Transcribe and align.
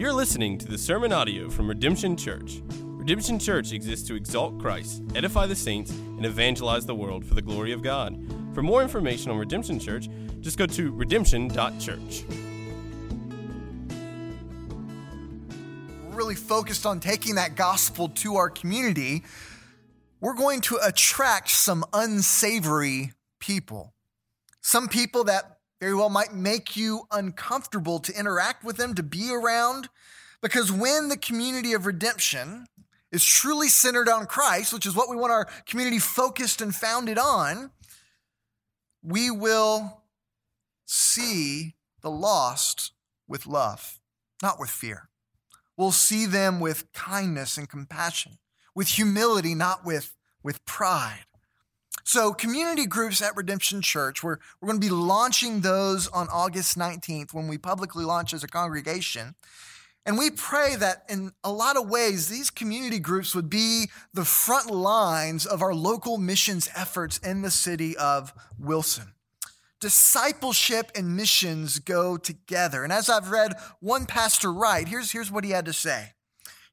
You're 0.00 0.14
listening 0.14 0.56
to 0.56 0.66
the 0.66 0.78
sermon 0.78 1.12
audio 1.12 1.50
from 1.50 1.68
Redemption 1.68 2.16
Church. 2.16 2.62
Redemption 2.70 3.38
Church 3.38 3.72
exists 3.72 4.08
to 4.08 4.14
exalt 4.14 4.58
Christ, 4.58 5.02
edify 5.14 5.44
the 5.44 5.54
saints, 5.54 5.90
and 5.90 6.24
evangelize 6.24 6.86
the 6.86 6.94
world 6.94 7.22
for 7.22 7.34
the 7.34 7.42
glory 7.42 7.72
of 7.72 7.82
God. 7.82 8.18
For 8.54 8.62
more 8.62 8.80
information 8.80 9.30
on 9.30 9.36
Redemption 9.36 9.78
Church, 9.78 10.08
just 10.40 10.56
go 10.56 10.64
to 10.64 10.90
redemption.church. 10.90 12.24
Really 16.08 16.34
focused 16.34 16.86
on 16.86 16.98
taking 16.98 17.34
that 17.34 17.54
gospel 17.54 18.08
to 18.08 18.36
our 18.36 18.48
community, 18.48 19.22
we're 20.18 20.32
going 20.32 20.62
to 20.62 20.78
attract 20.82 21.50
some 21.50 21.84
unsavory 21.92 23.12
people. 23.38 23.92
Some 24.62 24.88
people 24.88 25.24
that 25.24 25.59
very 25.80 25.94
well 25.94 26.10
might 26.10 26.34
make 26.34 26.76
you 26.76 27.06
uncomfortable 27.10 27.98
to 28.00 28.18
interact 28.18 28.62
with 28.62 28.76
them, 28.76 28.94
to 28.94 29.02
be 29.02 29.32
around. 29.32 29.88
Because 30.42 30.70
when 30.70 31.08
the 31.08 31.16
community 31.16 31.72
of 31.72 31.86
redemption 31.86 32.66
is 33.10 33.24
truly 33.24 33.68
centered 33.68 34.08
on 34.08 34.26
Christ, 34.26 34.72
which 34.72 34.86
is 34.86 34.94
what 34.94 35.08
we 35.08 35.16
want 35.16 35.32
our 35.32 35.48
community 35.66 35.98
focused 35.98 36.60
and 36.60 36.74
founded 36.74 37.18
on, 37.18 37.70
we 39.02 39.30
will 39.30 40.02
see 40.84 41.74
the 42.02 42.10
lost 42.10 42.92
with 43.26 43.46
love, 43.46 44.00
not 44.42 44.60
with 44.60 44.70
fear. 44.70 45.08
We'll 45.76 45.92
see 45.92 46.26
them 46.26 46.60
with 46.60 46.92
kindness 46.92 47.56
and 47.56 47.68
compassion, 47.68 48.38
with 48.74 48.88
humility, 48.88 49.54
not 49.54 49.84
with, 49.84 50.14
with 50.42 50.64
pride. 50.66 51.24
So, 52.12 52.32
community 52.32 52.86
groups 52.86 53.22
at 53.22 53.36
Redemption 53.36 53.82
Church, 53.82 54.24
we're, 54.24 54.38
we're 54.60 54.66
going 54.66 54.80
to 54.80 54.84
be 54.84 54.92
launching 54.92 55.60
those 55.60 56.08
on 56.08 56.26
August 56.28 56.76
19th 56.76 57.32
when 57.32 57.46
we 57.46 57.56
publicly 57.56 58.04
launch 58.04 58.34
as 58.34 58.42
a 58.42 58.48
congregation. 58.48 59.36
And 60.04 60.18
we 60.18 60.28
pray 60.32 60.74
that 60.74 61.04
in 61.08 61.30
a 61.44 61.52
lot 61.52 61.76
of 61.76 61.88
ways, 61.88 62.28
these 62.28 62.50
community 62.50 62.98
groups 62.98 63.32
would 63.36 63.48
be 63.48 63.90
the 64.12 64.24
front 64.24 64.72
lines 64.72 65.46
of 65.46 65.62
our 65.62 65.72
local 65.72 66.18
missions 66.18 66.68
efforts 66.74 67.18
in 67.18 67.42
the 67.42 67.50
city 67.52 67.96
of 67.96 68.34
Wilson. 68.58 69.12
Discipleship 69.78 70.90
and 70.96 71.14
missions 71.14 71.78
go 71.78 72.16
together. 72.16 72.82
And 72.82 72.92
as 72.92 73.08
I've 73.08 73.30
read 73.30 73.52
one 73.78 74.06
pastor 74.06 74.52
write, 74.52 74.88
here's, 74.88 75.12
here's 75.12 75.30
what 75.30 75.44
he 75.44 75.52
had 75.52 75.66
to 75.66 75.72
say. 75.72 76.14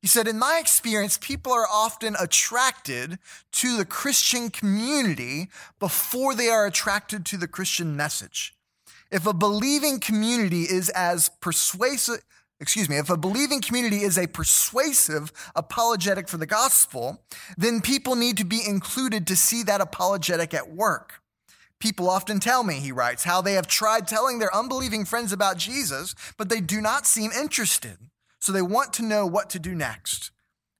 He 0.02 0.08
said, 0.08 0.28
In 0.28 0.38
my 0.38 0.58
experience, 0.59 1.17
people 1.17 1.52
are 1.52 1.67
often 1.72 2.16
attracted 2.20 3.20
to 3.53 3.78
the 3.78 3.86
Christian 3.86 4.50
community 4.50 5.50
before 5.80 6.36
they 6.36 6.50
are 6.50 6.66
attracted 6.66 7.26
to 7.28 7.38
the 7.38 7.48
Christian 7.48 7.95
message. 7.95 8.56
If 9.12 9.25
a 9.25 9.34
believing 9.34 10.00
community 10.00 10.64
is 10.64 10.90
as 10.90 11.30
persuasive, 11.42 12.22
excuse 12.59 12.90
me, 12.90 12.98
if 12.98 13.09
a 13.09 13.18
believing 13.18 13.62
community 13.62 13.98
is 13.98 14.18
a 14.18 14.28
persuasive 14.28 15.31
apologetic 15.56 16.28
for 16.28 16.38
the 16.38 16.45
gospel, 16.45 17.23
then 17.58 17.81
people 17.81 18.16
need 18.16 18.38
to 18.38 18.45
be 18.45 18.62
included 18.68 19.25
to 19.28 19.36
see 19.36 19.64
that 19.64 19.81
apologetic 19.81 20.53
at 20.53 20.70
work. 20.70 21.22
People 21.80 22.09
often 22.09 22.40
tell 22.40 22.64
me, 22.64 22.75
he 22.75 22.92
writes, 22.92 23.23
how 23.23 23.42
they 23.42 23.53
have 23.53 23.68
tried 23.68 24.08
telling 24.08 24.40
their 24.40 24.53
unbelieving 24.56 25.06
friends 25.06 25.31
about 25.31 25.58
Jesus, 25.58 26.16
but 26.36 26.50
they 26.50 26.59
do 26.59 26.81
not 26.81 27.06
seem 27.06 27.31
interested. 27.31 27.98
So 28.40 28.52
they 28.52 28.62
want 28.62 28.94
to 28.94 29.04
know 29.04 29.26
what 29.26 29.50
to 29.52 29.60
do 29.60 29.74
next. 29.76 30.32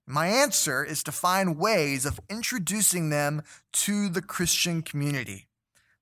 My 0.06 0.28
answer 0.28 0.82
is 0.84 1.02
to 1.02 1.12
find 1.12 1.58
ways 1.58 2.06
of 2.06 2.20
introducing 2.30 3.10
them 3.10 3.42
to 3.74 4.08
the 4.08 4.22
Christian 4.22 4.80
community. 4.80 5.48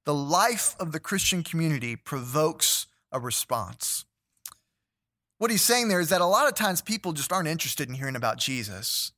The 0.04 0.14
life 0.14 0.76
of 0.78 0.92
the 0.92 1.00
Christian 1.00 1.42
community 1.42 1.96
provokes 1.96 2.86
a 3.10 3.18
response. 3.18 4.04
What 5.38 5.50
he's 5.50 5.62
saying 5.62 5.88
there 5.88 6.00
is 6.00 6.10
that 6.10 6.20
a 6.20 6.26
lot 6.26 6.46
of 6.46 6.54
times 6.54 6.80
people 6.80 7.12
just 7.12 7.32
aren't 7.32 7.48
interested 7.48 7.88
in 7.88 7.96
hearing 7.96 8.16
about 8.16 8.38
Jesus. 8.38 9.12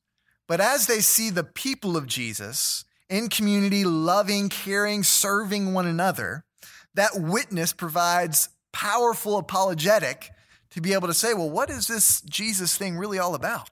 But 0.47 0.59
as 0.59 0.87
they 0.87 0.99
see 0.99 1.29
the 1.29 1.43
people 1.43 1.95
of 1.95 2.07
Jesus 2.07 2.83
in 3.09 3.29
community, 3.29 3.85
loving, 3.85 4.49
caring, 4.49 5.03
serving 5.03 5.73
one 5.73 5.85
another, 5.85 6.43
that 6.95 7.11
witness 7.15 7.71
provides 7.71 8.49
powerful 8.73 9.37
apologetic 9.37 10.31
to 10.71 10.81
be 10.81 10.93
able 10.93 11.07
to 11.07 11.13
say, 11.13 11.33
well, 11.33 11.49
what 11.49 11.69
is 11.69 11.87
this 11.87 12.21
Jesus 12.21 12.77
thing 12.77 12.97
really 12.97 13.19
all 13.19 13.35
about? 13.35 13.69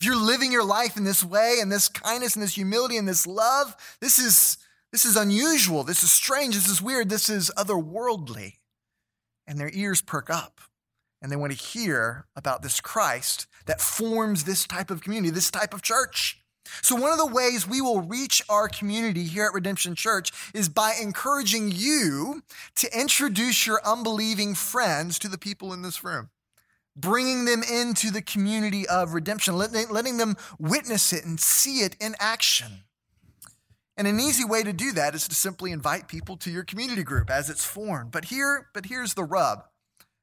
If 0.00 0.06
you're 0.06 0.16
living 0.16 0.52
your 0.52 0.64
life 0.64 0.96
in 0.96 1.04
this 1.04 1.24
way 1.24 1.58
and 1.60 1.70
this 1.70 1.88
kindness 1.88 2.34
and 2.34 2.42
this 2.42 2.54
humility 2.54 2.96
and 2.96 3.06
this 3.06 3.26
love, 3.26 3.76
this 4.00 4.18
is, 4.18 4.58
this 4.92 5.04
is 5.04 5.16
unusual. 5.16 5.84
This 5.84 6.02
is 6.02 6.10
strange. 6.10 6.54
This 6.54 6.68
is 6.68 6.82
weird. 6.82 7.08
This 7.08 7.30
is 7.30 7.50
otherworldly. 7.56 8.54
And 9.46 9.58
their 9.58 9.70
ears 9.72 10.02
perk 10.02 10.30
up 10.30 10.60
and 11.22 11.32
they 11.32 11.36
want 11.36 11.52
to 11.52 11.58
hear 11.58 12.26
about 12.36 12.62
this 12.62 12.80
Christ 12.80 13.46
that 13.64 13.80
forms 13.80 14.44
this 14.44 14.66
type 14.66 14.90
of 14.90 15.00
community, 15.00 15.30
this 15.30 15.50
type 15.50 15.72
of 15.72 15.80
church. 15.80 16.43
So, 16.82 16.96
one 16.96 17.12
of 17.12 17.18
the 17.18 17.26
ways 17.26 17.66
we 17.66 17.80
will 17.80 18.00
reach 18.00 18.42
our 18.48 18.68
community 18.68 19.24
here 19.24 19.44
at 19.46 19.54
Redemption 19.54 19.94
Church 19.94 20.32
is 20.54 20.68
by 20.68 20.94
encouraging 21.00 21.70
you 21.72 22.42
to 22.76 22.98
introduce 22.98 23.66
your 23.66 23.80
unbelieving 23.84 24.54
friends 24.54 25.18
to 25.20 25.28
the 25.28 25.38
people 25.38 25.72
in 25.72 25.82
this 25.82 26.02
room, 26.02 26.30
bringing 26.96 27.44
them 27.44 27.62
into 27.62 28.10
the 28.10 28.22
community 28.22 28.86
of 28.86 29.12
redemption, 29.12 29.56
letting, 29.56 30.16
them 30.16 30.36
witness 30.58 31.12
it 31.12 31.24
and 31.24 31.38
see 31.38 31.80
it 31.80 31.96
in 32.00 32.14
action. 32.18 32.84
And 33.96 34.08
an 34.08 34.18
easy 34.18 34.44
way 34.44 34.62
to 34.64 34.72
do 34.72 34.90
that 34.92 35.14
is 35.14 35.28
to 35.28 35.34
simply 35.34 35.70
invite 35.70 36.08
people 36.08 36.36
to 36.38 36.50
your 36.50 36.64
community 36.64 37.04
group 37.04 37.30
as 37.30 37.48
it's 37.48 37.64
formed. 37.64 38.10
But 38.10 38.26
here, 38.26 38.68
but 38.74 38.86
here's 38.86 39.14
the 39.14 39.22
rub 39.22 39.64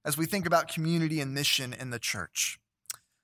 as 0.03 0.18
we 0.18 0.25
think 0.25 0.46
about 0.46 0.68
community 0.68 1.22
and 1.22 1.34
mission 1.34 1.73
in 1.73 1.91
the 1.91 2.00
church 2.00 2.59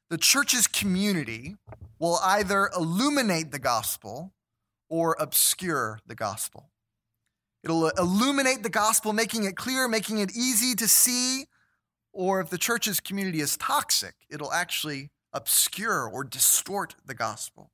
the 0.09 0.17
church's 0.17 0.67
community 0.67 1.55
will 1.99 2.19
either 2.23 2.69
illuminate 2.75 3.51
the 3.51 3.59
gospel 3.59 4.33
or 4.89 5.15
obscure 5.19 5.99
the 6.07 6.15
gospel. 6.15 6.69
It'll 7.63 7.89
illuminate 7.89 8.63
the 8.63 8.69
gospel, 8.69 9.11
making 9.11 9.43
it 9.43 9.57
clear, 9.57 9.87
making 9.87 10.19
it 10.19 10.31
easy 10.31 10.75
to 10.75 10.87
see. 10.87 11.45
Or 12.13 12.39
if 12.39 12.49
the 12.49 12.57
church's 12.57 12.99
community 12.99 13.41
is 13.41 13.57
toxic, 13.57 14.15
it'll 14.29 14.53
actually 14.53 15.11
obscure 15.33 16.07
or 16.07 16.23
distort 16.23 16.95
the 17.05 17.13
gospel. 17.13 17.71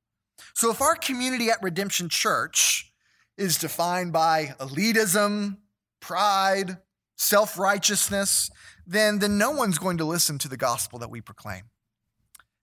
So 0.56 0.72
if 0.72 0.82
our 0.82 0.96
community 0.96 1.50
at 1.50 1.62
Redemption 1.62 2.10
Church 2.10 2.92
is 3.38 3.58
defined 3.58 4.12
by 4.14 4.56
elitism, 4.60 5.58
pride, 6.00 6.78
self 7.16 7.58
righteousness, 7.58 8.50
then, 8.86 9.20
then 9.20 9.38
no 9.38 9.52
one's 9.52 9.78
going 9.78 9.98
to 10.00 10.06
listen 10.06 10.38
to 10.40 10.48
the 10.48 10.58
gospel 10.58 11.00
that 11.00 11.10
we 11.10 11.22
proclaim. 11.22 11.64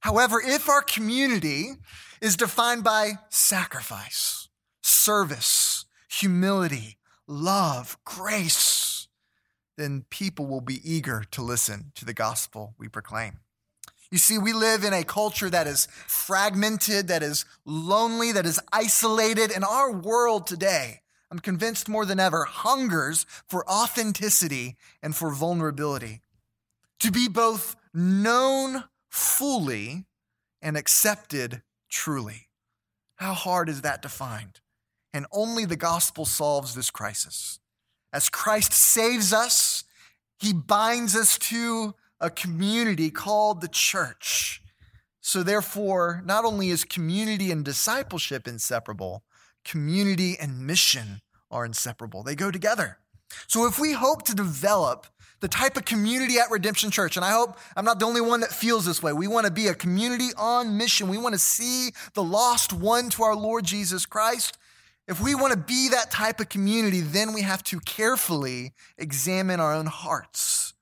However, 0.00 0.40
if 0.44 0.68
our 0.68 0.82
community 0.82 1.72
is 2.20 2.36
defined 2.36 2.84
by 2.84 3.12
sacrifice, 3.28 4.48
service, 4.82 5.84
humility, 6.08 6.98
love, 7.26 7.96
grace, 8.04 9.08
then 9.76 10.04
people 10.10 10.46
will 10.46 10.60
be 10.60 10.80
eager 10.84 11.24
to 11.30 11.42
listen 11.42 11.92
to 11.94 12.04
the 12.04 12.14
gospel 12.14 12.74
we 12.78 12.88
proclaim. 12.88 13.40
You 14.10 14.18
see, 14.18 14.38
we 14.38 14.52
live 14.52 14.82
in 14.84 14.92
a 14.92 15.04
culture 15.04 15.48
that 15.50 15.66
is 15.66 15.86
fragmented, 16.06 17.08
that 17.08 17.22
is 17.22 17.44
lonely, 17.64 18.32
that 18.32 18.44
is 18.44 18.60
isolated, 18.72 19.52
and 19.52 19.64
our 19.64 19.92
world 19.92 20.46
today, 20.46 21.02
I'm 21.30 21.38
convinced 21.38 21.88
more 21.88 22.04
than 22.04 22.18
ever, 22.18 22.44
hungers 22.44 23.24
for 23.48 23.68
authenticity 23.70 24.76
and 25.00 25.14
for 25.14 25.30
vulnerability. 25.30 26.22
To 27.00 27.12
be 27.12 27.28
both 27.28 27.76
known 27.94 28.84
fully 29.10 30.06
and 30.62 30.76
accepted 30.76 31.62
truly. 31.90 32.48
How 33.16 33.34
hard 33.34 33.68
is 33.68 33.82
that 33.82 34.00
to 34.02 34.08
find? 34.08 34.60
And 35.12 35.26
only 35.32 35.64
the 35.64 35.76
gospel 35.76 36.24
solves 36.24 36.74
this 36.74 36.90
crisis. 36.90 37.58
As 38.12 38.28
Christ 38.28 38.72
saves 38.72 39.32
us, 39.32 39.84
he 40.38 40.52
binds 40.52 41.14
us 41.14 41.36
to 41.38 41.94
a 42.20 42.30
community 42.30 43.10
called 43.10 43.60
the 43.60 43.68
church. 43.68 44.62
So, 45.20 45.42
therefore, 45.42 46.22
not 46.24 46.44
only 46.44 46.70
is 46.70 46.84
community 46.84 47.50
and 47.50 47.64
discipleship 47.64 48.48
inseparable, 48.48 49.22
community 49.64 50.36
and 50.40 50.66
mission 50.66 51.20
are 51.50 51.66
inseparable. 51.66 52.22
They 52.22 52.34
go 52.34 52.50
together. 52.50 52.98
So, 53.46 53.66
if 53.66 53.78
we 53.78 53.92
hope 53.92 54.22
to 54.24 54.34
develop 54.34 55.06
the 55.40 55.48
type 55.48 55.76
of 55.76 55.84
community 55.84 56.38
at 56.38 56.50
Redemption 56.50 56.90
Church. 56.90 57.16
And 57.16 57.24
I 57.24 57.32
hope 57.32 57.58
I'm 57.76 57.84
not 57.84 57.98
the 57.98 58.06
only 58.06 58.20
won 58.20 58.40
that 58.40 58.52
feels 58.52 58.84
this 58.84 59.02
way. 59.02 59.12
We 59.12 59.26
want 59.26 59.46
to 59.46 59.52
be 59.52 59.68
a 59.68 59.74
community 59.74 60.28
on 60.36 60.76
mission. 60.76 61.08
We 61.08 61.18
want 61.18 61.34
to 61.34 61.38
see 61.38 61.90
the 62.14 62.22
lost 62.22 62.72
one 62.72 63.10
to 63.10 63.22
our 63.22 63.36
Lord 63.36 63.64
Jesus 63.64 64.06
Christ. 64.06 64.58
If 65.08 65.20
we 65.20 65.34
want 65.34 65.52
to 65.52 65.58
be 65.58 65.88
that 65.88 66.10
type 66.10 66.40
of 66.40 66.48
community, 66.48 67.00
then 67.00 67.32
we 67.32 67.42
have 67.42 67.64
to 67.64 67.80
carefully 67.80 68.72
examine 68.96 69.58
our 69.58 69.72
own 69.72 69.86
hearts 69.86 70.74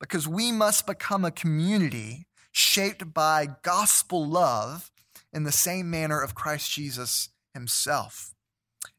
because 0.00 0.26
we 0.26 0.50
must 0.50 0.86
become 0.86 1.24
a 1.24 1.30
community 1.30 2.26
shaped 2.50 3.12
by 3.14 3.46
gospel 3.62 4.26
love 4.26 4.90
in 5.32 5.44
the 5.44 5.52
same 5.52 5.90
manner 5.90 6.20
of 6.20 6.34
Christ 6.34 6.72
Jesus 6.72 7.28
himself. 7.54 8.34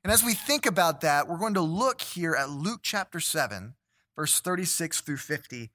And 0.03 0.13
as 0.13 0.23
we 0.23 0.33
think 0.33 0.65
about 0.65 1.01
that, 1.01 1.27
we're 1.27 1.37
going 1.37 1.55
to 1.55 1.61
look 1.61 2.01
here 2.01 2.35
at 2.35 2.49
Luke 2.49 2.81
chapter 2.83 3.19
7 3.19 3.73
verse 4.19 4.41
36 4.41 4.99
through 4.99 5.15
50. 5.15 5.71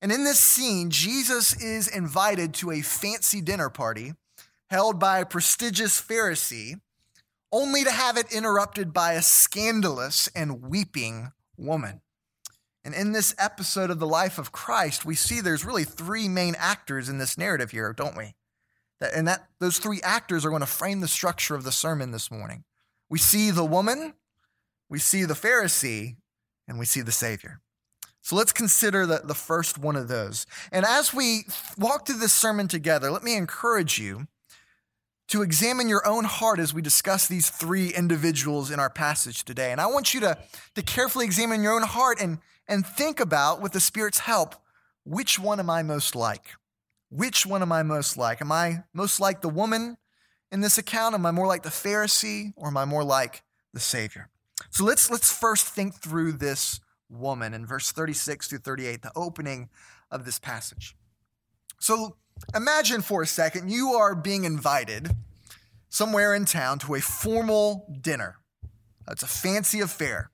And 0.00 0.12
in 0.12 0.22
this 0.22 0.38
scene, 0.38 0.90
Jesus 0.90 1.60
is 1.60 1.88
invited 1.88 2.54
to 2.54 2.70
a 2.70 2.82
fancy 2.82 3.40
dinner 3.40 3.68
party 3.68 4.12
held 4.70 5.00
by 5.00 5.18
a 5.18 5.26
prestigious 5.26 6.00
Pharisee, 6.00 6.74
only 7.50 7.82
to 7.82 7.90
have 7.90 8.16
it 8.16 8.32
interrupted 8.32 8.92
by 8.92 9.14
a 9.14 9.22
scandalous 9.22 10.28
and 10.36 10.62
weeping 10.62 11.32
woman. 11.56 12.00
And 12.84 12.94
in 12.94 13.10
this 13.10 13.34
episode 13.40 13.90
of 13.90 13.98
the 13.98 14.06
life 14.06 14.38
of 14.38 14.52
Christ, 14.52 15.04
we 15.04 15.16
see 15.16 15.40
there's 15.40 15.64
really 15.64 15.82
three 15.82 16.28
main 16.28 16.54
actors 16.56 17.08
in 17.08 17.18
this 17.18 17.36
narrative 17.36 17.72
here, 17.72 17.92
don't 17.92 18.16
we? 18.16 18.34
And 19.00 19.26
that 19.26 19.48
those 19.58 19.78
three 19.78 20.00
actors 20.04 20.44
are 20.44 20.50
going 20.50 20.60
to 20.60 20.66
frame 20.66 21.00
the 21.00 21.08
structure 21.08 21.56
of 21.56 21.64
the 21.64 21.72
sermon 21.72 22.12
this 22.12 22.30
morning. 22.30 22.62
We 23.10 23.18
see 23.18 23.50
the 23.50 23.64
woman, 23.64 24.14
we 24.88 25.00
see 25.00 25.24
the 25.24 25.34
Pharisee, 25.34 26.18
and 26.68 26.78
we 26.78 26.86
see 26.86 27.00
the 27.00 27.12
Savior. 27.12 27.60
So 28.24 28.36
let's 28.36 28.52
consider 28.52 29.04
the, 29.04 29.20
the 29.22 29.34
first 29.34 29.76
one 29.76 29.96
of 29.96 30.08
those. 30.08 30.46
And 30.72 30.86
as 30.86 31.12
we 31.12 31.42
walk 31.76 32.06
through 32.06 32.20
this 32.20 32.32
sermon 32.32 32.68
together, 32.68 33.10
let 33.10 33.22
me 33.22 33.36
encourage 33.36 33.98
you 33.98 34.28
to 35.28 35.42
examine 35.42 35.90
your 35.90 36.06
own 36.08 36.24
heart 36.24 36.58
as 36.58 36.72
we 36.72 36.80
discuss 36.80 37.28
these 37.28 37.50
three 37.50 37.92
individuals 37.92 38.70
in 38.70 38.80
our 38.80 38.88
passage 38.88 39.44
today. 39.44 39.72
And 39.72 39.80
I 39.80 39.88
want 39.88 40.14
you 40.14 40.20
to, 40.20 40.38
to 40.74 40.82
carefully 40.82 41.26
examine 41.26 41.62
your 41.62 41.74
own 41.74 41.82
heart 41.82 42.18
and, 42.18 42.38
and 42.66 42.86
think 42.86 43.20
about, 43.20 43.60
with 43.60 43.72
the 43.72 43.80
Spirit's 43.80 44.20
help, 44.20 44.54
which 45.04 45.38
one 45.38 45.60
am 45.60 45.68
I 45.68 45.82
most 45.82 46.16
like? 46.16 46.52
Which 47.10 47.44
one 47.44 47.60
am 47.60 47.72
I 47.72 47.82
most 47.82 48.16
like? 48.16 48.40
Am 48.40 48.50
I 48.50 48.84
most 48.94 49.20
like 49.20 49.42
the 49.42 49.50
woman 49.50 49.98
in 50.50 50.62
this 50.62 50.78
account? 50.78 51.14
Am 51.14 51.26
I 51.26 51.30
more 51.30 51.46
like 51.46 51.62
the 51.62 51.68
Pharisee 51.68 52.54
or 52.56 52.68
am 52.68 52.78
I 52.78 52.86
more 52.86 53.04
like 53.04 53.42
the 53.74 53.80
Savior? 53.80 54.30
So 54.70 54.82
let's, 54.82 55.10
let's 55.10 55.30
first 55.30 55.66
think 55.66 55.96
through 55.96 56.32
this 56.32 56.80
woman 57.08 57.54
in 57.54 57.66
verse 57.66 57.92
36 57.92 58.48
through 58.48 58.58
38, 58.58 59.02
the 59.02 59.12
opening 59.14 59.68
of 60.10 60.24
this 60.24 60.38
passage. 60.38 60.96
So 61.78 62.16
imagine 62.54 63.02
for 63.02 63.22
a 63.22 63.26
second 63.26 63.70
you 63.70 63.90
are 63.90 64.14
being 64.14 64.44
invited 64.44 65.10
somewhere 65.88 66.34
in 66.34 66.44
town 66.44 66.78
to 66.80 66.94
a 66.94 67.00
formal 67.00 67.86
dinner. 68.00 68.36
It's 69.08 69.22
a 69.22 69.28
fancy 69.28 69.80
affair. 69.80 70.30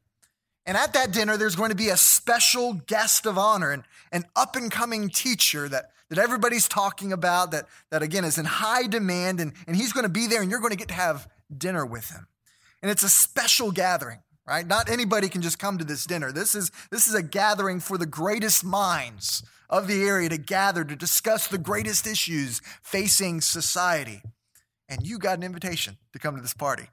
And 0.66 0.76
at 0.76 0.92
that 0.92 1.12
dinner, 1.12 1.36
there's 1.36 1.56
going 1.56 1.70
to 1.70 1.76
be 1.76 1.88
a 1.88 1.96
special 1.96 2.74
guest 2.74 3.26
of 3.26 3.36
honor, 3.36 3.72
and 3.72 3.82
an 4.12 4.24
up 4.36 4.56
and 4.56 4.70
coming 4.70 5.08
teacher 5.08 5.68
that, 5.68 5.90
that 6.08 6.18
everybody's 6.18 6.68
talking 6.68 7.12
about, 7.12 7.50
that, 7.50 7.66
that 7.90 8.02
again 8.02 8.24
is 8.24 8.38
in 8.38 8.44
high 8.44 8.86
demand, 8.86 9.40
and, 9.40 9.52
and 9.66 9.76
he's 9.76 9.92
going 9.92 10.04
to 10.04 10.10
be 10.10 10.26
there, 10.26 10.42
and 10.42 10.50
you're 10.50 10.60
going 10.60 10.70
to 10.70 10.76
get 10.76 10.88
to 10.88 10.94
have 10.94 11.28
dinner 11.56 11.84
with 11.84 12.10
him. 12.10 12.26
And 12.82 12.90
it's 12.90 13.02
a 13.02 13.08
special 13.08 13.72
gathering 13.72 14.20
right? 14.50 14.66
Not 14.66 14.90
anybody 14.90 15.28
can 15.28 15.42
just 15.42 15.60
come 15.60 15.78
to 15.78 15.84
this 15.84 16.04
dinner. 16.04 16.32
This 16.32 16.56
is, 16.56 16.72
this 16.90 17.06
is 17.06 17.14
a 17.14 17.22
gathering 17.22 17.78
for 17.78 17.96
the 17.96 18.04
greatest 18.04 18.64
minds 18.64 19.44
of 19.70 19.86
the 19.86 20.02
area 20.02 20.28
to 20.28 20.38
gather 20.38 20.82
to 20.82 20.96
discuss 20.96 21.46
the 21.46 21.56
greatest 21.56 22.04
issues 22.04 22.60
facing 22.82 23.40
society. 23.40 24.22
And 24.88 25.06
you 25.06 25.20
got 25.20 25.38
an 25.38 25.44
invitation 25.44 25.98
to 26.12 26.18
come 26.18 26.34
to 26.34 26.42
this 26.42 26.52
party. 26.52 26.88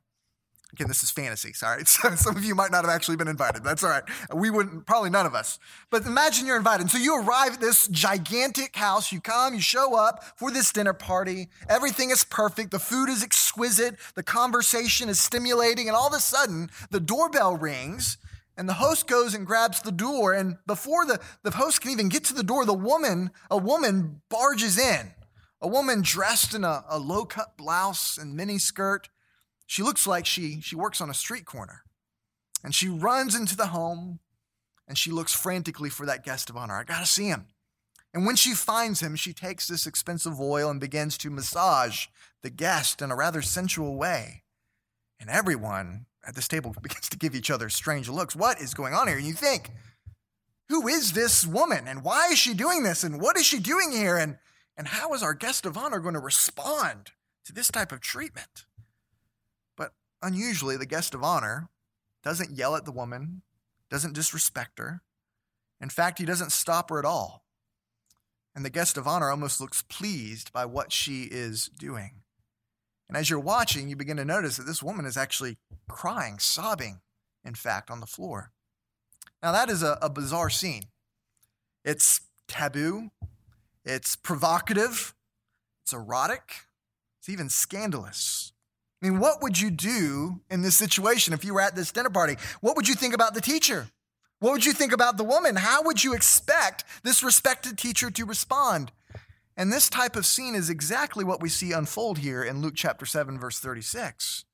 Again, 0.74 0.88
this 0.88 1.02
is 1.02 1.12
fantasy. 1.12 1.54
Sorry. 1.54 1.86
Some 1.86 2.36
of 2.36 2.44
you 2.44 2.56
might 2.56 2.72
not 2.72 2.84
have 2.84 2.94
actually 2.94 3.18
been 3.18 3.28
invited. 3.28 3.64
That's 3.64 3.84
all 3.84 3.90
right. 3.90 4.04
We 4.34 4.50
wouldn't, 4.50 4.86
probably 4.86 5.10
none 5.10 5.26
of 5.26 5.34
us. 5.34 5.60
But 5.90 6.06
imagine 6.06 6.46
you're 6.46 6.58
invited. 6.58 6.82
And 6.82 6.92
so 6.92 6.98
you 6.98 7.20
arrive 7.22 7.56
at 7.56 7.62
this 7.62 7.88
gigantic 7.88 8.76
house. 8.76 9.12
You 9.12 9.22
come, 9.22 9.54
you 9.54 9.62
show 9.62 9.96
up 9.96 10.24
for 10.36 10.52
this 10.52 10.72
dinner 10.72 10.94
party. 10.94 11.48
Everything 11.70 12.10
is 12.10 12.24
perfect. 12.24 12.72
The 12.72 12.80
food 12.80 13.10
is 13.10 13.24
exquisite. 13.24 13.96
The 14.16 14.24
conversation 14.24 15.10
is 15.10 15.20
stimulating. 15.20 15.88
And 15.88 15.96
all 15.96 16.08
of 16.08 16.14
a 16.14 16.20
sudden, 16.20 16.70
the 16.92 17.00
doorbell 17.00 17.56
rings 17.56 18.18
and 18.58 18.68
the 18.68 18.74
host 18.74 19.08
goes 19.08 19.34
and 19.34 19.46
grabs 19.46 19.82
the 19.82 19.92
door. 19.92 20.34
And 20.34 20.58
before 20.66 21.06
the, 21.06 21.20
the 21.44 21.52
host 21.52 21.82
can 21.82 21.92
even 21.92 22.10
get 22.10 22.26
to 22.26 22.34
the 22.34 22.44
door, 22.44 22.66
the 22.66 22.74
woman, 22.74 23.32
a 23.50 23.58
woman 23.58 24.22
barges 24.30 24.78
in. 24.78 25.12
A 25.62 25.68
woman 25.68 26.02
dressed 26.04 26.54
in 26.54 26.64
a, 26.64 26.84
a 26.90 27.00
low 27.00 27.26
cut 27.26 27.58
blouse 27.58 28.18
and 28.18 28.36
mini 28.36 28.60
skirt 28.60 29.10
she 29.68 29.84
looks 29.84 30.08
like 30.08 30.26
she, 30.26 30.62
she 30.62 30.76
works 30.76 31.02
on 31.02 31.10
a 31.10 31.14
street 31.14 31.46
corner. 31.46 31.84
And 32.64 32.74
she 32.74 32.88
runs 32.88 33.36
into 33.36 33.56
the 33.56 33.68
home 33.68 34.20
and 34.88 34.98
she 34.98 35.12
looks 35.12 35.34
frantically 35.34 35.90
for 35.90 36.06
that 36.06 36.24
guest 36.24 36.50
of 36.50 36.58
honor. 36.58 36.80
I 36.80 36.84
got 36.84 37.02
to 37.02 37.06
see 37.06 37.28
him. 37.28 37.48
And 38.14 38.26
when 38.26 38.38
she 38.38 38.54
finds 38.54 39.02
him, 39.02 39.16
she 39.16 39.34
takes 39.34 39.68
this 39.68 39.86
expensive 39.86 40.40
oil 40.40 40.72
and 40.72 40.80
begins 40.80 41.18
to 41.20 41.30
massage 41.30 42.08
the 42.42 42.50
guest 42.50 43.02
in 43.02 43.12
a 43.12 43.16
rather 43.16 43.42
sensual 43.42 43.96
way. 43.96 44.44
And 45.20 45.30
everyone 45.30 46.06
at 46.26 46.36
this 46.36 46.48
table 46.48 46.74
begins 46.82 47.10
to 47.10 47.18
give 47.18 47.36
each 47.36 47.52
other 47.52 47.70
strange 47.70 48.10
looks. 48.10 48.36
What 48.36 48.62
is 48.62 48.74
going 48.74 48.94
on 48.94 49.08
here? 49.08 49.18
And 49.18 49.28
you 49.28 49.34
think, 49.34 49.72
who 50.70 50.88
is 50.88 51.12
this 51.12 51.46
woman? 51.46 51.88
And 51.88 52.04
why 52.04 52.30
is 52.32 52.40
she 52.40 52.54
doing 52.54 52.84
this? 52.84 53.04
And 53.04 53.22
what 53.22 53.38
is 53.38 53.46
she 53.46 53.60
doing 53.60 53.92
here? 53.92 54.18
And, 54.18 54.38
and 54.78 54.88
how 54.88 55.14
is 55.14 55.22
our 55.22 55.34
guest 55.34 55.66
of 55.66 55.78
honor 55.78 56.00
going 56.00 56.14
to 56.14 56.20
respond 56.20 57.12
to 57.46 57.54
this 57.54 57.68
type 57.68 57.92
of 57.92 58.00
treatment? 58.00 58.66
Unusually, 60.22 60.78
the 60.78 60.86
guest 60.86 61.14
of 61.14 61.24
honor 61.24 61.70
doesn't 62.24 62.52
yell 62.52 62.76
at 62.76 62.86
the 62.86 62.92
woman, 62.92 63.42
doesn't 63.90 64.14
disrespect 64.14 64.80
her. 64.80 65.02
In 65.80 65.90
fact, 65.90 66.20
he 66.20 66.26
doesn't 66.26 66.52
stop 66.52 66.90
her 66.90 67.00
at 67.00 67.06
all. 67.06 67.44
And 68.56 68.66
the 68.66 68.70
guest 68.72 68.98
of 68.98 69.08
honor 69.08 69.30
almost 69.30 69.62
looks 69.62 69.84
pleased 69.84 70.52
by 70.52 70.66
what 70.66 70.92
she 70.92 71.24
is 71.24 71.70
doing. 71.78 72.24
And 73.08 73.16
as 73.16 73.30
you're 73.30 73.40
watching, 73.40 73.88
you 73.88 73.96
begin 73.96 74.18
to 74.18 74.26
notice 74.26 74.58
that 74.58 74.66
this 74.66 74.84
woman 74.84 75.06
is 75.06 75.16
actually 75.16 75.58
crying, 75.88 76.40
sobbing, 76.40 77.02
in 77.46 77.56
fact, 77.56 77.90
on 77.90 78.00
the 78.00 78.08
floor. 78.08 78.52
Now, 79.42 79.52
that 79.52 79.70
is 79.70 79.84
a, 79.84 79.98
a 80.02 80.10
bizarre 80.10 80.50
scene. 80.50 80.86
It's 81.86 82.22
taboo, 82.48 83.12
it's 83.86 84.16
provocative, 84.16 85.14
it's 85.84 85.94
erotic, 85.94 86.66
it's 87.20 87.30
even 87.30 87.50
scandalous. 87.50 88.52
I 89.02 89.10
mean, 89.10 89.20
what 89.20 89.42
would 89.42 89.60
you 89.60 89.70
do 89.70 90.42
in 90.50 90.62
this 90.62 90.76
situation 90.76 91.34
if 91.34 91.46
you 91.46 91.54
were 91.54 91.62
at 91.62 91.76
this 91.76 91.92
dinner 91.92 92.10
party? 92.10 92.36
What 92.62 92.76
would 92.76 92.88
you 92.88 92.96
think 92.96 93.14
about 93.14 93.34
the 93.34 93.42
teacher? 93.42 93.88
What 94.40 94.54
would 94.54 94.66
you 94.66 94.74
think 94.74 94.94
about 94.94 95.18
the 95.18 95.24
woman? 95.24 95.56
How 95.56 95.84
would 95.84 96.04
you 96.04 96.14
expect 96.14 96.84
this 97.04 97.24
respected 97.24 97.78
teacher 97.78 98.10
to 98.12 98.26
respond? 98.26 98.92
And 99.56 99.72
this 99.72 99.90
type 99.90 100.16
of 100.16 100.26
scene 100.26 100.54
is 100.54 100.70
exactly 100.70 101.24
what 101.24 101.42
we 101.42 101.50
see 101.50 101.72
unfold 101.72 102.20
here 102.20 102.44
in 102.44 102.62
Luke 102.62 102.76
chapter 102.76 103.06
7, 103.06 103.40
verse 103.40 103.60
36 103.60 104.46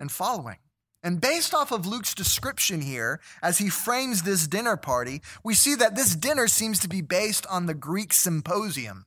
and 0.00 0.10
following. 0.10 0.56
And 1.02 1.20
based 1.20 1.54
off 1.54 1.72
of 1.72 1.86
Luke's 1.86 2.14
description 2.14 2.82
here, 2.82 3.20
as 3.42 3.58
he 3.58 3.70
frames 3.70 4.22
this 4.22 4.46
dinner 4.46 4.76
party, 4.76 5.22
we 5.42 5.54
see 5.54 5.74
that 5.76 5.96
this 5.96 6.14
dinner 6.14 6.46
seems 6.46 6.78
to 6.80 6.88
be 6.88 7.00
based 7.00 7.46
on 7.46 7.66
the 7.66 7.74
Greek 7.74 8.12
symposium. 8.12 9.06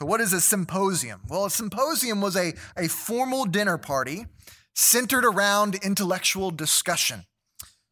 So, 0.00 0.06
what 0.06 0.22
is 0.22 0.32
a 0.32 0.40
symposium? 0.40 1.20
Well, 1.28 1.44
a 1.44 1.50
symposium 1.50 2.22
was 2.22 2.34
a, 2.34 2.54
a 2.74 2.88
formal 2.88 3.44
dinner 3.44 3.76
party 3.76 4.24
centered 4.74 5.26
around 5.26 5.74
intellectual 5.74 6.50
discussion. 6.50 7.26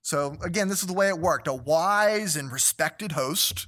So, 0.01 0.39
again, 0.43 0.69
this 0.69 0.81
is 0.81 0.87
the 0.87 0.95
way 0.95 1.09
it 1.09 1.19
worked. 1.19 1.47
A 1.47 1.53
wise 1.53 2.35
and 2.35 2.51
respected 2.51 3.13
host 3.13 3.67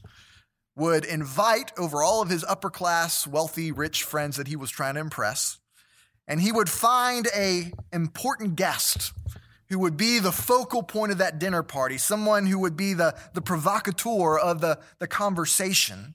would 0.75 1.05
invite 1.05 1.73
over 1.76 2.03
all 2.03 2.23
of 2.23 2.31
his 2.31 2.43
upper 2.45 2.71
class, 2.71 3.26
wealthy, 3.26 3.73
rich 3.73 4.05
friends 4.05 4.38
that 4.38 4.49
he 4.49 4.57
was 4.57 4.71
trying 4.71 4.95
to 4.95 5.00
impress, 5.00 5.59
and 6.26 6.41
he 6.41 6.50
would 6.50 6.71
find 6.71 7.29
a 7.37 7.73
important 7.93 8.57
guest 8.57 9.12
who 9.69 9.79
would 9.79 9.99
be 9.99 10.19
the 10.19 10.33
focal 10.33 10.83
point 10.83 11.12
of 11.12 11.19
that 11.19 11.38
dinner 11.38 11.62
party, 11.62 11.99
someone 11.99 12.47
who 12.47 12.59
would 12.59 12.76
be 12.76 12.95
the, 12.95 13.15
the 13.35 13.43
provocateur 13.43 14.38
of 14.38 14.62
the, 14.62 14.79
the 14.99 15.07
conversation 15.07 16.15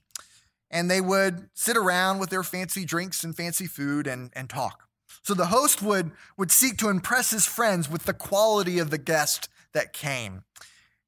and 0.70 0.90
they 0.90 1.00
would 1.00 1.48
sit 1.54 1.76
around 1.76 2.18
with 2.18 2.30
their 2.30 2.42
fancy 2.42 2.84
drinks 2.84 3.24
and 3.24 3.36
fancy 3.36 3.66
food 3.66 4.06
and, 4.06 4.30
and 4.34 4.50
talk. 4.50 4.88
So 5.22 5.34
the 5.34 5.46
host 5.46 5.82
would, 5.82 6.12
would 6.36 6.50
seek 6.50 6.76
to 6.78 6.88
impress 6.88 7.30
his 7.30 7.46
friends 7.46 7.90
with 7.90 8.04
the 8.04 8.12
quality 8.12 8.78
of 8.78 8.90
the 8.90 8.98
guest 8.98 9.48
that 9.72 9.92
came. 9.92 10.42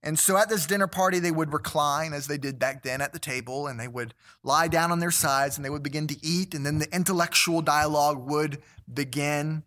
And 0.02 0.18
so 0.18 0.36
at 0.36 0.48
this 0.48 0.66
dinner 0.66 0.86
party, 0.86 1.18
they 1.18 1.30
would 1.30 1.52
recline 1.52 2.12
as 2.12 2.28
they 2.28 2.38
did 2.38 2.58
back 2.58 2.82
then 2.82 3.00
at 3.00 3.12
the 3.12 3.18
table, 3.18 3.66
and 3.66 3.80
they 3.80 3.88
would 3.88 4.14
lie 4.44 4.68
down 4.68 4.92
on 4.92 5.00
their 5.00 5.10
sides 5.10 5.56
and 5.56 5.64
they 5.64 5.70
would 5.70 5.82
begin 5.82 6.06
to 6.06 6.16
eat, 6.24 6.54
and 6.54 6.64
then 6.64 6.78
the 6.78 6.94
intellectual 6.94 7.62
dialogue 7.62 8.28
would 8.28 8.58
begin. 8.92 9.64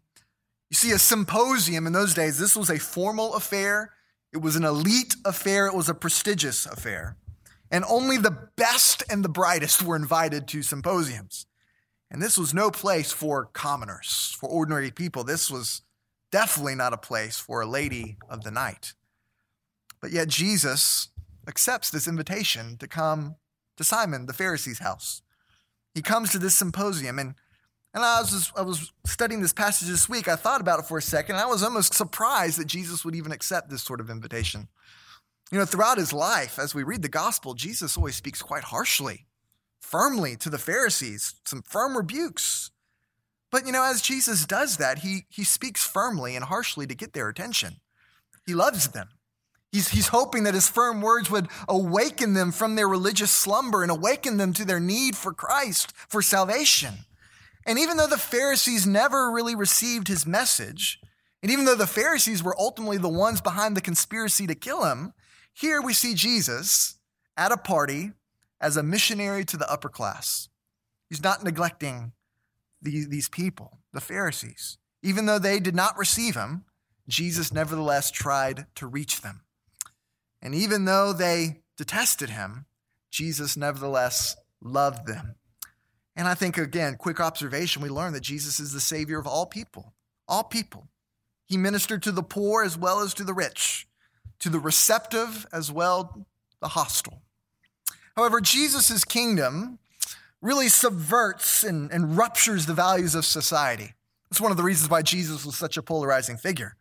You 0.70 0.76
see, 0.76 0.92
a 0.92 1.00
symposium 1.00 1.86
in 1.86 1.92
those 1.92 2.14
days, 2.14 2.40
this 2.40 2.56
was 2.56 2.70
a 2.70 2.80
formal 2.80 3.34
affair, 3.36 3.92
it 4.32 4.42
was 4.42 4.56
an 4.56 4.64
elite 4.64 5.16
affair, 5.26 5.68
it 5.68 5.76
was 5.76 5.90
a 5.90 5.94
prestigious 5.94 6.66
affair 6.66 7.18
and 7.72 7.86
only 7.88 8.18
the 8.18 8.38
best 8.58 9.04
and 9.10 9.24
the 9.24 9.30
brightest 9.30 9.82
were 9.82 9.96
invited 9.96 10.48
to 10.50 10.62
symposiums. 10.62 11.46
And 12.12 12.22
this 12.22 12.38
was 12.38 12.54
no 12.54 12.70
place 12.70 13.14
for 13.14 13.46
commoners, 13.46 14.36
for 14.38 14.50
ordinary 14.50 14.92
people. 14.92 15.24
This 15.24 15.50
was 15.50 15.82
definitely 16.32 16.76
not 16.76 16.94
a 16.94 16.98
place 16.98 17.40
for 17.40 17.62
a 17.62 17.66
lady 17.66 18.18
of 18.30 18.44
the 18.44 18.52
night. 18.52 18.94
But 20.02 20.12
yet 20.12 20.28
Jesus 20.28 21.10
accepts 21.48 21.90
this 21.90 22.08
invitation 22.08 22.76
to 22.78 22.88
come 22.88 23.36
to 23.78 23.84
Simon, 23.84 24.26
the 24.26 24.34
Pharisee's 24.34 24.80
house. 24.80 25.22
He 25.96 26.02
comes 26.02 26.32
to 26.32 26.40
this 26.40 26.56
symposium, 26.56 27.18
and, 27.18 27.36
and 27.94 28.04
I, 28.04 28.20
was, 28.20 28.52
I 28.58 28.62
was 28.62 28.92
studying 29.06 29.42
this 29.42 29.54
passage 29.54 29.88
this 29.88 30.10
week. 30.10 30.28
I 30.28 30.36
thought 30.36 30.62
about 30.62 30.80
it 30.80 30.86
for 30.86 30.98
a 30.98 31.02
second, 31.02 31.36
and 31.36 31.44
I 31.44 31.48
was 31.48 31.64
almost 31.64 31.94
surprised 31.94 32.60
that 32.60 32.68
Jesus 32.68 33.06
would 33.06 33.16
even 33.16 33.32
accept 33.32 33.70
this 33.70 33.84
sort 33.84 34.02
of 34.02 34.10
invitation. 34.10 34.68
You 35.52 35.58
know, 35.58 35.66
throughout 35.66 35.98
his 35.98 36.14
life, 36.14 36.58
as 36.58 36.74
we 36.74 36.84
read 36.84 37.02
the 37.02 37.10
gospel, 37.10 37.54
Jesus 37.54 37.98
always 37.98 38.16
speaks 38.16 38.42
quite 38.42 38.64
harshly, 38.64 39.26
firmly 39.82 40.38
to 40.38 40.50
the 40.50 40.58
Pharisees, 40.58 41.36
some 41.46 41.62
firm 41.62 41.98
rebukes. 41.98 42.72
But, 43.52 43.66
you 43.66 43.74
know, 43.74 43.84
as 43.84 44.02
Jesus 44.02 44.46
does 44.46 44.78
that, 44.78 45.00
he, 45.00 45.26
he 45.30 45.44
speaks 45.44 45.86
firmly 45.86 46.38
and 46.38 46.46
harshly 46.46 46.88
to 46.88 46.96
get 46.96 47.12
their 47.12 47.28
attention. 47.28 47.82
He 48.46 48.54
loves 48.54 48.90
them. 48.90 49.10
He's, 49.74 49.90
he's 49.90 50.08
hoping 50.08 50.44
that 50.44 50.54
his 50.54 50.70
firm 50.70 51.02
words 51.02 51.30
would 51.30 51.48
awaken 51.68 52.34
them 52.34 52.54
from 52.54 52.76
their 52.76 52.88
religious 52.88 53.32
slumber 53.32 53.84
and 53.84 53.92
awaken 53.92 54.38
them 54.38 54.54
to 54.54 54.66
their 54.66 54.80
need 54.80 55.18
for 55.18 55.34
Christ, 55.34 55.94
for 56.08 56.22
salvation. 56.22 56.94
And 57.66 57.78
even 57.78 57.98
though 57.98 58.08
the 58.08 58.18
Pharisees 58.18 58.88
never 58.88 59.32
really 59.32 59.56
received 59.56 60.08
his 60.08 60.26
message, 60.26 61.00
and 61.44 61.52
even 61.52 61.66
though 61.66 61.76
the 61.76 61.88
Pharisees 61.88 62.42
were 62.42 62.56
ultimately 62.58 62.98
the 62.98 63.10
ones 63.10 63.42
behind 63.42 63.76
the 63.76 63.82
conspiracy 63.82 64.48
to 64.48 64.56
kill 64.56 64.86
him, 64.86 65.14
here 65.54 65.82
we 65.82 65.94
see 65.94 66.14
Jesus 66.14 66.96
at 67.38 67.52
a 67.52 67.58
party 67.58 68.12
as 68.60 68.78
a 68.78 68.84
missionary 68.84 69.44
to 69.46 69.58
the 69.58 69.72
upper 69.72 69.90
class. 69.90 70.50
He's 71.10 71.24
not 71.24 71.44
neglecting 71.44 72.14
the, 72.82 73.06
these 73.06 73.30
people, 73.30 73.80
the 73.94 74.02
Pharisees. 74.02 74.78
Even 75.04 75.26
though 75.26 75.40
they 75.40 75.60
did 75.60 75.76
not 75.76 75.98
receive 75.98 76.36
him, 76.36 76.66
Jesus 77.08 77.52
nevertheless 77.52 78.12
tried 78.12 78.68
to 78.76 78.88
reach 78.88 79.22
them. 79.22 79.42
And 80.42 80.56
even 80.56 80.86
though 80.86 81.14
they 81.14 81.62
detested 81.78 82.30
him, 82.30 82.66
Jesus 83.10 83.58
nevertheless 83.58 84.36
loved 84.62 85.06
them. 85.06 85.36
And 86.16 86.28
I 86.28 86.34
think, 86.34 86.58
again, 86.58 86.96
quick 86.98 87.20
observation, 87.20 87.82
we 87.82 87.90
learn 87.90 88.14
that 88.14 88.22
Jesus 88.22 88.60
is 88.60 88.74
the 88.74 88.80
Savior 88.80 89.20
of 89.20 89.28
all 89.28 89.46
people. 89.46 89.94
All 90.28 90.44
people. 90.44 90.88
He 91.46 91.58
ministered 91.58 92.04
to 92.04 92.12
the 92.12 92.24
poor 92.24 92.64
as 92.64 92.78
well 92.78 93.02
as 93.02 93.14
to 93.16 93.24
the 93.24 93.34
rich 93.34 93.88
to 94.42 94.50
the 94.50 94.60
receptive 94.60 95.46
as 95.54 95.72
well 95.72 96.26
the 96.62 96.70
hostile. 96.70 97.22
However, 98.16 98.42
Jesus' 98.42 99.04
kingdom 99.04 99.80
really 100.42 100.68
subverts 100.68 101.64
and, 101.64 101.92
and 101.92 102.18
ruptures 102.18 102.66
the 102.66 102.74
values 102.74 103.16
of 103.16 103.26
society. 103.26 103.94
That's 104.30 104.42
one 104.42 104.52
of 104.52 104.58
the 104.58 104.64
reasons 104.64 104.90
why 104.90 105.02
Jesus 105.02 105.46
was 105.46 105.56
such 105.56 105.78
a 105.78 105.82
polarizing 105.82 106.38
figure. 106.38 106.76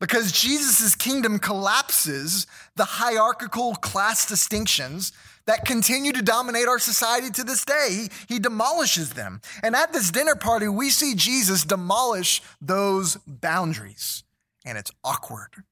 Because 0.00 0.30
Jesus' 0.30 0.94
kingdom 0.94 1.38
collapses 1.38 2.46
the 2.76 2.84
hierarchical 2.84 3.74
class 3.74 4.26
distinctions 4.26 5.12
that 5.46 5.64
continue 5.64 6.12
to 6.12 6.22
dominate 6.22 6.68
our 6.68 6.78
society 6.78 7.30
to 7.30 7.42
this 7.42 7.64
day. 7.64 8.08
He, 8.28 8.34
he 8.34 8.38
demolishes 8.38 9.14
them. 9.14 9.40
And 9.62 9.74
at 9.74 9.92
this 9.92 10.10
dinner 10.10 10.36
party, 10.36 10.68
we 10.68 10.90
see 10.90 11.14
Jesus 11.14 11.64
demolish 11.64 12.42
those 12.60 13.16
boundaries. 13.26 14.22
And 14.64 14.78
it's 14.78 14.92
awkward 15.02 15.64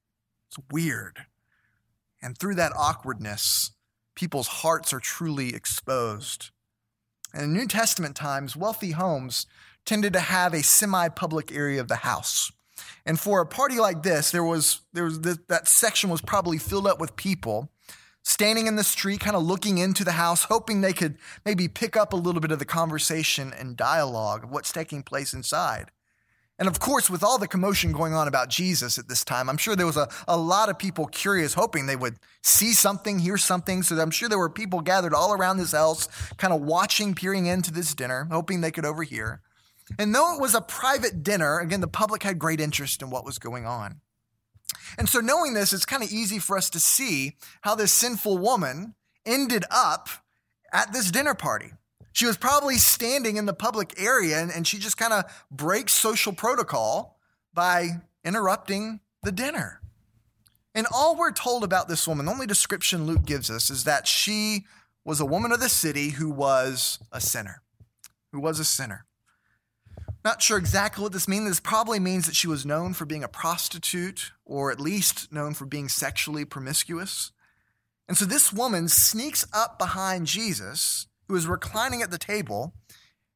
weird. 0.71 1.25
And 2.21 2.37
through 2.37 2.55
that 2.55 2.73
awkwardness, 2.75 3.71
people's 4.15 4.47
hearts 4.47 4.93
are 4.93 4.99
truly 4.99 5.53
exposed. 5.53 6.51
And 7.33 7.43
in 7.43 7.53
New 7.53 7.67
Testament 7.67 8.15
times, 8.15 8.55
wealthy 8.55 8.91
homes 8.91 9.45
tended 9.85 10.13
to 10.13 10.19
have 10.19 10.53
a 10.53 10.63
semi 10.63 11.09
public 11.09 11.51
area 11.51 11.79
of 11.79 11.87
the 11.87 11.97
house. 11.97 12.51
And 13.05 13.19
for 13.19 13.41
a 13.41 13.45
party 13.45 13.79
like 13.79 14.03
this, 14.03 14.31
there 14.31 14.43
was, 14.43 14.81
there 14.93 15.05
was 15.05 15.21
this, 15.21 15.39
that 15.47 15.67
section 15.67 16.09
was 16.09 16.21
probably 16.21 16.57
filled 16.57 16.87
up 16.87 16.99
with 16.99 17.15
people 17.15 17.71
standing 18.23 18.67
in 18.67 18.75
the 18.75 18.83
street, 18.83 19.21
kind 19.21 19.35
of 19.35 19.43
looking 19.43 19.77
into 19.77 20.03
the 20.03 20.11
house, 20.11 20.43
hoping 20.43 20.81
they 20.81 20.93
could 20.93 21.17
maybe 21.45 21.69
pick 21.69 21.95
up 21.95 22.11
a 22.11 22.17
little 22.17 22.41
bit 22.41 22.51
of 22.51 22.59
the 22.59 22.65
conversation 22.65 23.53
and 23.57 23.77
dialogue 23.77 24.43
of 24.43 24.51
what's 24.51 24.73
taking 24.73 25.01
place 25.01 25.33
inside. 25.33 25.91
And 26.59 26.67
of 26.67 26.79
course, 26.79 27.09
with 27.09 27.23
all 27.23 27.37
the 27.37 27.47
commotion 27.47 27.91
going 27.91 28.13
on 28.13 28.27
about 28.27 28.49
Jesus 28.49 28.97
at 28.97 29.07
this 29.07 29.23
time, 29.23 29.47
I'm 29.47 29.57
sure 29.57 29.75
there 29.75 29.85
was 29.85 29.97
a, 29.97 30.09
a 30.27 30.35
lot 30.37 30.69
of 30.69 30.79
people 30.79 31.05
curious, 31.05 31.53
hoping 31.53 31.85
they 31.85 31.95
would 31.95 32.17
see 32.41 32.73
something, 32.73 33.19
hear 33.19 33.37
something. 33.37 33.83
So 33.83 33.95
I'm 33.97 34.09
sure 34.09 34.27
there 34.27 34.39
were 34.39 34.49
people 34.49 34.81
gathered 34.81 35.13
all 35.13 35.33
around 35.33 35.57
this 35.57 35.73
house, 35.73 36.07
kind 36.37 36.53
of 36.53 36.61
watching, 36.61 37.13
peering 37.13 37.45
into 37.45 37.71
this 37.71 37.93
dinner, 37.93 38.27
hoping 38.31 38.61
they 38.61 38.71
could 38.71 38.85
overhear. 38.85 39.41
And 39.99 40.13
though 40.13 40.35
it 40.35 40.41
was 40.41 40.55
a 40.55 40.61
private 40.61 41.21
dinner, 41.23 41.59
again, 41.59 41.81
the 41.81 41.87
public 41.87 42.23
had 42.23 42.39
great 42.39 42.59
interest 42.59 43.01
in 43.01 43.09
what 43.09 43.23
was 43.23 43.37
going 43.37 43.65
on. 43.65 44.01
And 44.97 45.07
so, 45.07 45.19
knowing 45.19 45.53
this, 45.53 45.73
it's 45.73 45.85
kind 45.85 46.03
of 46.03 46.11
easy 46.11 46.39
for 46.39 46.57
us 46.57 46.69
to 46.71 46.79
see 46.79 47.37
how 47.61 47.75
this 47.75 47.93
sinful 47.93 48.37
woman 48.37 48.95
ended 49.25 49.63
up 49.71 50.09
at 50.73 50.91
this 50.91 51.11
dinner 51.11 51.33
party. 51.33 51.71
She 52.17 52.25
was 52.25 52.35
probably 52.35 52.77
standing 52.77 53.37
in 53.37 53.45
the 53.45 53.53
public 53.53 53.93
area 54.01 54.39
and, 54.39 54.49
and 54.49 54.65
she 54.65 54.79
just 54.79 54.97
kind 54.97 55.13
of 55.13 55.25
breaks 55.51 55.93
social 55.93 56.33
protocol 56.33 57.19
by 57.53 58.01
interrupting 58.25 59.01
the 59.21 59.31
dinner. 59.31 59.81
And 60.73 60.87
all 60.91 61.15
we're 61.15 61.31
told 61.31 61.63
about 61.63 61.87
this 61.87 62.07
woman, 62.07 62.25
the 62.25 62.31
only 62.31 62.47
description 62.47 63.05
Luke 63.05 63.23
gives 63.23 63.51
us, 63.51 63.69
is 63.69 63.83
that 63.83 64.07
she 64.07 64.65
was 65.05 65.19
a 65.19 65.27
woman 65.27 65.51
of 65.51 65.59
the 65.59 65.69
city 65.69 66.09
who 66.09 66.31
was 66.31 66.97
a 67.11 67.21
sinner. 67.21 67.61
Who 68.31 68.39
was 68.39 68.59
a 68.59 68.65
sinner. 68.65 69.05
Not 70.25 70.41
sure 70.41 70.57
exactly 70.57 71.03
what 71.03 71.13
this 71.13 71.27
means. 71.27 71.47
This 71.47 71.59
probably 71.59 71.99
means 71.99 72.25
that 72.25 72.35
she 72.35 72.47
was 72.47 72.65
known 72.65 72.95
for 72.95 73.05
being 73.05 73.23
a 73.23 73.27
prostitute 73.27 74.31
or 74.43 74.71
at 74.71 74.79
least 74.79 75.31
known 75.31 75.53
for 75.53 75.67
being 75.67 75.87
sexually 75.87 76.45
promiscuous. 76.45 77.31
And 78.07 78.17
so 78.17 78.25
this 78.25 78.51
woman 78.51 78.87
sneaks 78.87 79.45
up 79.53 79.77
behind 79.77 80.25
Jesus 80.25 81.05
who 81.27 81.35
is 81.35 81.47
reclining 81.47 82.01
at 82.01 82.11
the 82.11 82.17
table, 82.17 82.73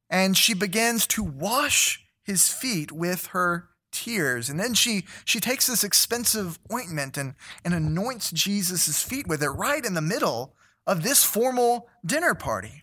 and 0.08 0.36
she 0.36 0.54
begins 0.54 1.06
to 1.08 1.22
wash 1.22 2.04
his 2.22 2.48
feet 2.48 2.92
with 2.92 3.26
her 3.28 3.68
tears. 3.90 4.48
And 4.48 4.58
then 4.58 4.74
she, 4.74 5.04
she 5.24 5.40
takes 5.40 5.66
this 5.66 5.84
expensive 5.84 6.58
ointment 6.72 7.16
and, 7.16 7.34
and 7.64 7.74
anoints 7.74 8.30
Jesus' 8.30 9.02
feet 9.02 9.26
with 9.26 9.42
it 9.42 9.50
right 9.50 9.84
in 9.84 9.94
the 9.94 10.00
middle 10.00 10.54
of 10.86 11.02
this 11.02 11.22
formal 11.22 11.88
dinner 12.04 12.34
party. 12.34 12.82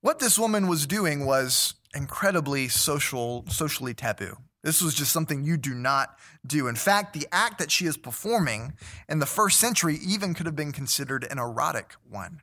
What 0.00 0.18
this 0.18 0.38
woman 0.38 0.68
was 0.68 0.86
doing 0.86 1.24
was 1.24 1.74
incredibly 1.94 2.68
social, 2.68 3.44
socially 3.48 3.94
taboo. 3.94 4.36
This 4.62 4.82
was 4.82 4.94
just 4.94 5.12
something 5.12 5.44
you 5.44 5.56
do 5.56 5.74
not 5.74 6.16
do. 6.46 6.66
In 6.66 6.74
fact, 6.74 7.14
the 7.14 7.28
act 7.30 7.58
that 7.58 7.70
she 7.70 7.86
is 7.86 7.96
performing 7.96 8.74
in 9.08 9.20
the 9.20 9.26
first 9.26 9.58
century 9.58 9.98
even 10.04 10.34
could 10.34 10.46
have 10.46 10.56
been 10.56 10.72
considered 10.72 11.26
an 11.30 11.38
erotic 11.38 11.94
one. 12.08 12.42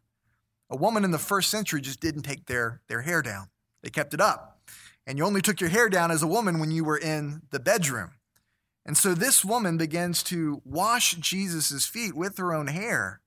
A 0.73 0.75
woman 0.75 1.05
in 1.05 1.11
the 1.11 1.19
first 1.19 1.51
century 1.51 1.81
just 1.81 1.99
didn't 1.99 2.23
take 2.23 2.47
their, 2.47 2.81
their 2.87 3.03
hair 3.03 3.21
down, 3.21 3.49
they 3.83 3.91
kept 3.91 4.15
it 4.15 4.19
up. 4.19 4.59
And 5.05 5.19
you 5.19 5.23
only 5.23 5.41
took 5.41 5.61
your 5.61 5.69
hair 5.69 5.87
down 5.87 6.09
as 6.09 6.23
a 6.23 6.27
woman 6.27 6.59
when 6.59 6.71
you 6.71 6.83
were 6.83 6.97
in 6.97 7.43
the 7.51 7.59
bedroom. 7.59 8.13
And 8.83 8.97
so 8.97 9.13
this 9.13 9.45
woman 9.45 9.77
begins 9.77 10.23
to 10.23 10.63
wash 10.65 11.13
Jesus' 11.13 11.85
feet 11.85 12.15
with 12.15 12.37
her 12.39 12.55
own 12.55 12.67
hair. 12.67 13.21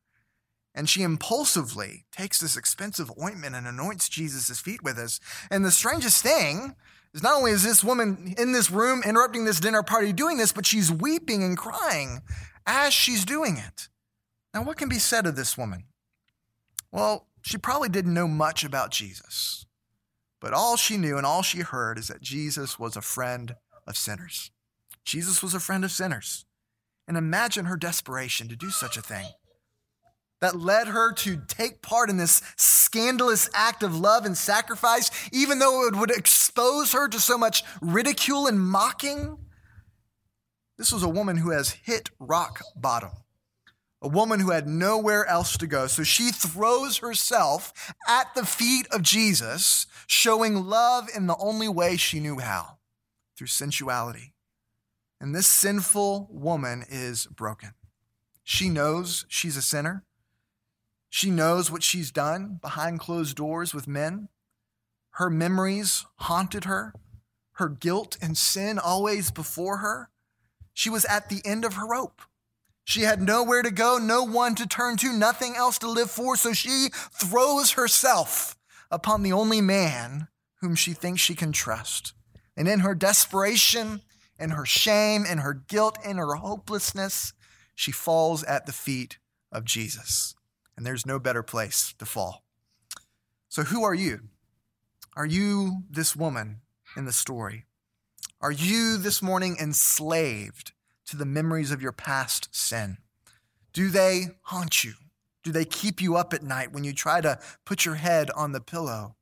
And 0.75 0.89
she 0.89 1.03
impulsively 1.03 2.05
takes 2.11 2.41
this 2.41 2.57
expensive 2.57 3.13
ointment 3.23 3.55
and 3.55 3.67
anoints 3.67 4.09
Jesus' 4.09 4.59
feet 4.59 4.83
with 4.83 4.97
this. 4.97 5.21
And 5.49 5.65
the 5.65 5.71
strangest 5.71 6.23
thing 6.25 6.75
is 7.15 7.23
not 7.23 7.37
only 7.37 7.53
is 7.53 7.63
this 7.63 7.85
woman 7.85 8.35
in 8.37 8.53
this 8.53 8.73
room 8.73 9.03
interrupting 9.07 9.45
this 9.45 9.61
dinner 9.61 9.85
party 9.85 10.13
doing 10.13 10.37
this, 10.37 10.53
but 10.53 10.67
she's 10.67 10.91
weeping 10.91 11.45
and 11.45 11.57
crying 11.57 12.23
as 12.67 12.93
she's 12.93 13.25
doing 13.25 13.57
it. 13.57 13.89
Now, 14.53 14.65
what 14.65 14.79
can 14.79 14.89
be 14.89 14.99
said 14.99 15.27
of 15.27 15.37
this 15.37 15.57
woman? 15.57 15.85
Well, 16.91 17.27
she 17.47 17.59
probably 17.59 17.89
didn't 17.89 18.13
know 18.13 18.27
much 18.27 18.65
about 18.65 18.91
Jesus, 18.91 19.67
but 20.41 20.53
all 20.53 20.77
she 20.77 20.97
knew 20.97 21.17
and 21.17 21.25
all 21.25 21.43
she 21.43 21.61
heard 21.61 21.97
is 21.97 22.09
that 22.09 22.21
Jesus 22.21 22.77
was 22.77 22.97
a 22.97 23.01
friend 23.01 23.55
of 23.87 23.97
sinners. 23.97 24.51
Jesus 25.05 25.45
was 25.45 25.55
a 25.55 25.61
friend 25.61 25.85
of 25.85 25.93
sinners. 25.93 26.45
And 27.07 27.17
imagine 27.17 27.67
her 27.67 27.77
desperation 27.77 28.49
to 28.49 28.57
do 28.57 28.71
such 28.71 28.97
a 28.97 29.01
thing 29.01 29.27
that 30.41 30.59
led 30.59 30.89
her 30.89 31.13
to 31.13 31.41
take 31.47 31.83
part 31.83 32.11
in 32.11 32.17
this 32.17 32.43
scandalous 32.57 33.49
act 33.55 33.85
of 33.85 33.97
love 33.97 34.27
and 34.27 34.37
sacrifice, 34.37 35.09
even 35.33 35.61
though 35.61 35.87
it 35.87 35.95
would 35.95 36.11
expose 36.11 36.91
her 36.95 37.07
to 37.07 37.21
so 37.21 37.39
much 37.39 37.63
ridicule 37.81 38.49
and 38.49 38.61
mocking. 38.61 39.39
This 40.79 40.91
was 40.91 41.05
a 41.05 41.09
woman 41.09 41.37
who 41.37 41.51
has 41.51 41.71
hit 41.71 42.11
rock 42.19 42.61
bottom 42.75 43.13
a 44.03 44.09
woman 44.09 44.41
who 44.41 44.51
had 44.51 44.69
nowhere 44.69 45.27
else 45.27 45.57
to 45.57 45.67
go. 45.67 45.87
So 45.87 46.03
she 46.03 46.31
throws 46.31 46.99
herself 46.99 47.95
at 48.09 48.35
the 48.35 48.45
feet 48.45 48.87
of 48.93 49.03
Jesus, 49.03 49.87
showing 50.07 50.67
love 50.67 51.09
in 51.15 51.27
the 51.27 51.37
only 51.39 51.69
way 51.69 51.97
she 51.97 52.21
knew 52.21 52.39
how 52.39 52.79
through 53.37 53.49
sensuality. 53.49 54.35
And 55.21 55.35
this 55.35 55.47
sinful 55.47 56.29
woman 56.31 56.85
is 56.89 57.27
broken. 57.27 57.71
She 58.45 58.69
knows 58.69 59.25
she's 59.29 59.57
a 59.57 59.63
sinner. 59.63 60.05
She 61.09 61.31
knows 61.31 61.71
what 61.71 61.83
she's 61.83 62.11
done 62.11 62.59
behind 62.61 63.01
closed 63.01 63.37
doors 63.37 63.73
with 63.73 63.89
men. 63.89 64.29
Her 65.13 65.31
memories 65.31 66.05
haunted 66.17 66.65
her, 66.65 66.93
her 67.53 67.71
guilt 67.71 68.19
and 68.21 68.37
sin 68.37 68.79
always 68.79 69.31
before 69.31 69.79
her. 69.79 70.11
She 70.75 70.91
was 70.91 71.07
at 71.07 71.31
the 71.31 71.41
end 71.45 71.65
of 71.65 71.75
her 71.75 71.87
rope. 71.87 72.21
She 72.89 73.03
had 73.03 73.21
nowhere 73.21 73.63
to 73.63 73.73
go, 73.73 73.99
no 73.99 74.23
one 74.23 74.55
to 74.55 74.67
turn 74.67 74.97
to, 74.99 75.13
nothing 75.13 75.57
else 75.57 75.77
to 75.81 75.91
live 75.91 76.09
for, 76.09 76.37
so 76.37 76.53
she 76.53 76.91
throws 77.13 77.73
herself 77.73 78.57
upon 78.93 79.25
the 79.25 79.33
only 79.33 79.61
man 79.61 80.29
whom 80.61 80.77
she 80.77 80.93
thinks 80.93 81.21
she 81.21 81.35
can 81.35 81.51
trust. 81.51 82.15
And 82.57 82.69
in 82.69 82.81
her 82.81 82.95
desperation, 82.95 84.03
in 84.39 84.51
her 84.51 84.65
shame, 84.65 85.27
in 85.27 85.39
her 85.39 85.53
guilt, 85.53 85.99
in 86.05 86.17
her 86.19 86.37
hopelessness, 86.37 87.33
she 87.75 87.91
falls 87.91 88.45
at 88.45 88.67
the 88.67 88.73
feet 88.73 89.19
of 89.51 89.65
Jesus. 89.65 90.37
And 90.77 90.87
there's 90.87 91.05
no 91.05 91.19
better 91.19 91.43
place 91.43 91.93
to 91.99 92.07
fall. 92.07 92.45
So, 93.49 93.65
who 93.65 93.83
are 93.83 93.95
you? 93.95 94.29
Are 95.17 95.27
you 95.27 95.83
this 95.91 96.15
woman 96.15 96.61
in 96.97 97.05
the 97.05 97.13
story? 97.13 97.65
Are 98.41 98.53
you 98.53 98.97
this 98.97 99.21
morning 99.21 99.57
enslaved 99.61 100.71
to 101.07 101.17
the 101.17 101.25
memories 101.25 101.71
of 101.71 101.83
your 101.83 101.93
past 101.93 102.55
sin? 102.55 102.99
Do 103.73 103.89
they 103.89 104.29
haunt 104.43 104.85
you? 104.85 104.95
Do 105.43 105.53
they 105.53 105.65
keep 105.65 106.01
you 106.01 106.17
up 106.17 106.33
at 106.35 106.43
night 106.43 106.73
when 106.73 106.85
you 106.85 106.93
try 106.93 107.21
to 107.21 107.39
put 107.65 107.85
your 107.85 107.97
head 107.97 108.31
on 108.33 108.53
the 108.53 108.61
pillow? 108.61 109.17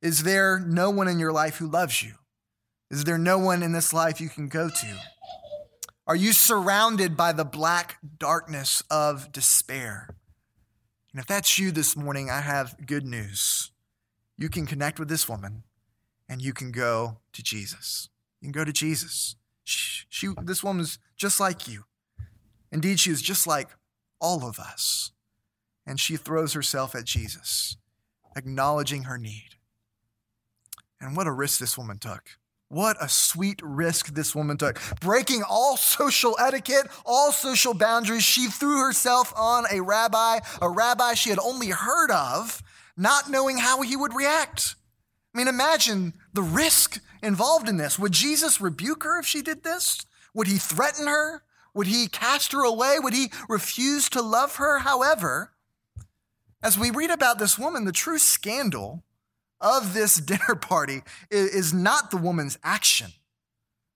Is 0.00 0.22
there 0.22 0.60
no 0.60 0.90
one 0.90 1.08
in 1.08 1.18
your 1.18 1.32
life 1.32 1.56
who 1.56 1.66
loves 1.66 2.02
you? 2.02 2.14
Is 2.90 3.04
there 3.04 3.18
no 3.18 3.38
one 3.38 3.62
in 3.62 3.72
this 3.72 3.92
life 3.92 4.20
you 4.20 4.28
can 4.28 4.48
go 4.48 4.68
to? 4.68 4.98
Are 6.06 6.14
you 6.14 6.32
surrounded 6.32 7.16
by 7.16 7.32
the 7.32 7.44
black 7.44 7.96
darkness 8.18 8.82
of 8.90 9.32
despair? 9.32 10.08
And 11.12 11.20
if 11.20 11.26
that's 11.26 11.58
you 11.58 11.72
this 11.72 11.96
morning, 11.96 12.30
I 12.30 12.42
have 12.42 12.86
good 12.86 13.04
news. 13.04 13.72
You 14.38 14.48
can 14.48 14.66
connect 14.66 15.00
with 15.00 15.08
this 15.08 15.28
woman 15.28 15.64
and 16.28 16.40
you 16.40 16.52
can 16.52 16.70
go 16.70 17.18
to 17.32 17.42
Jesus. 17.42 18.08
You 18.40 18.46
can 18.46 18.52
go 18.52 18.64
to 18.64 18.72
Jesus. 18.72 19.34
She, 19.66 20.06
she, 20.08 20.28
this 20.44 20.62
woman's 20.62 20.98
just 21.16 21.40
like 21.40 21.66
you. 21.66 21.84
Indeed, 22.70 23.00
she 23.00 23.10
is 23.10 23.20
just 23.20 23.46
like 23.46 23.68
all 24.20 24.46
of 24.46 24.58
us. 24.58 25.10
And 25.84 25.98
she 25.98 26.16
throws 26.16 26.52
herself 26.52 26.94
at 26.94 27.04
Jesus, 27.04 27.76
acknowledging 28.36 29.04
her 29.04 29.18
need. 29.18 29.56
And 31.00 31.16
what 31.16 31.26
a 31.26 31.32
risk 31.32 31.58
this 31.58 31.76
woman 31.76 31.98
took. 31.98 32.22
What 32.68 32.96
a 33.00 33.08
sweet 33.08 33.60
risk 33.62 34.14
this 34.14 34.34
woman 34.34 34.56
took. 34.56 34.80
Breaking 35.00 35.42
all 35.48 35.76
social 35.76 36.36
etiquette, 36.40 36.88
all 37.04 37.32
social 37.32 37.74
boundaries, 37.74 38.24
she 38.24 38.46
threw 38.46 38.78
herself 38.84 39.32
on 39.36 39.64
a 39.70 39.80
rabbi, 39.80 40.40
a 40.62 40.70
rabbi 40.70 41.14
she 41.14 41.30
had 41.30 41.38
only 41.38 41.70
heard 41.70 42.10
of, 42.10 42.62
not 42.96 43.30
knowing 43.30 43.58
how 43.58 43.82
he 43.82 43.96
would 43.96 44.14
react. 44.14 44.76
I 45.34 45.38
mean, 45.38 45.48
imagine 45.48 46.14
the 46.36 46.42
risk 46.42 47.00
involved 47.22 47.68
in 47.68 47.78
this. 47.78 47.98
Would 47.98 48.12
Jesus 48.12 48.60
rebuke 48.60 49.02
her 49.02 49.18
if 49.18 49.26
she 49.26 49.42
did 49.42 49.64
this? 49.64 50.06
Would 50.34 50.46
he 50.46 50.58
threaten 50.58 51.08
her? 51.08 51.42
Would 51.74 51.88
he 51.88 52.06
cast 52.06 52.52
her 52.52 52.62
away? 52.62 52.98
Would 53.00 53.14
he 53.14 53.32
refuse 53.48 54.08
to 54.10 54.22
love 54.22 54.56
her? 54.56 54.78
However, 54.78 55.52
as 56.62 56.78
we 56.78 56.90
read 56.90 57.10
about 57.10 57.38
this 57.38 57.58
woman, 57.58 57.84
the 57.84 57.92
true 57.92 58.18
scandal 58.18 59.02
of 59.60 59.94
this 59.94 60.16
dinner 60.20 60.54
party 60.54 61.02
is 61.30 61.74
not 61.74 62.10
the 62.10 62.16
woman's 62.16 62.58
action, 62.62 63.12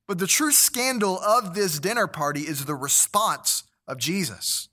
but 0.09 0.19
the 0.19 0.27
true 0.27 0.53
scandal 0.53 1.19
of 1.21 1.55
this 1.55 1.79
dinner 1.79 2.07
party 2.07 2.41
is 2.41 2.65
the 2.65 2.75
response 2.75 3.65
of 3.87 3.99
Jesus. 3.99 4.69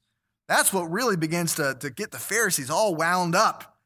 That's 0.47 0.71
what 0.71 0.89
really 0.89 1.17
begins 1.17 1.55
to, 1.55 1.75
to 1.81 1.89
get 1.89 2.11
the 2.11 2.19
Pharisees 2.19 2.69
all 2.69 2.95
wound 2.95 3.35
up. 3.35 3.76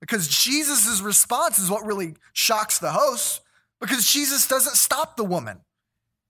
Because 0.00 0.28
Jesus' 0.28 1.00
response 1.00 1.58
is 1.58 1.70
what 1.70 1.84
really 1.84 2.14
shocks 2.32 2.78
the 2.78 2.92
hosts, 2.92 3.40
because 3.80 4.06
Jesus 4.06 4.46
doesn't 4.46 4.76
stop 4.76 5.16
the 5.16 5.24
woman. 5.24 5.60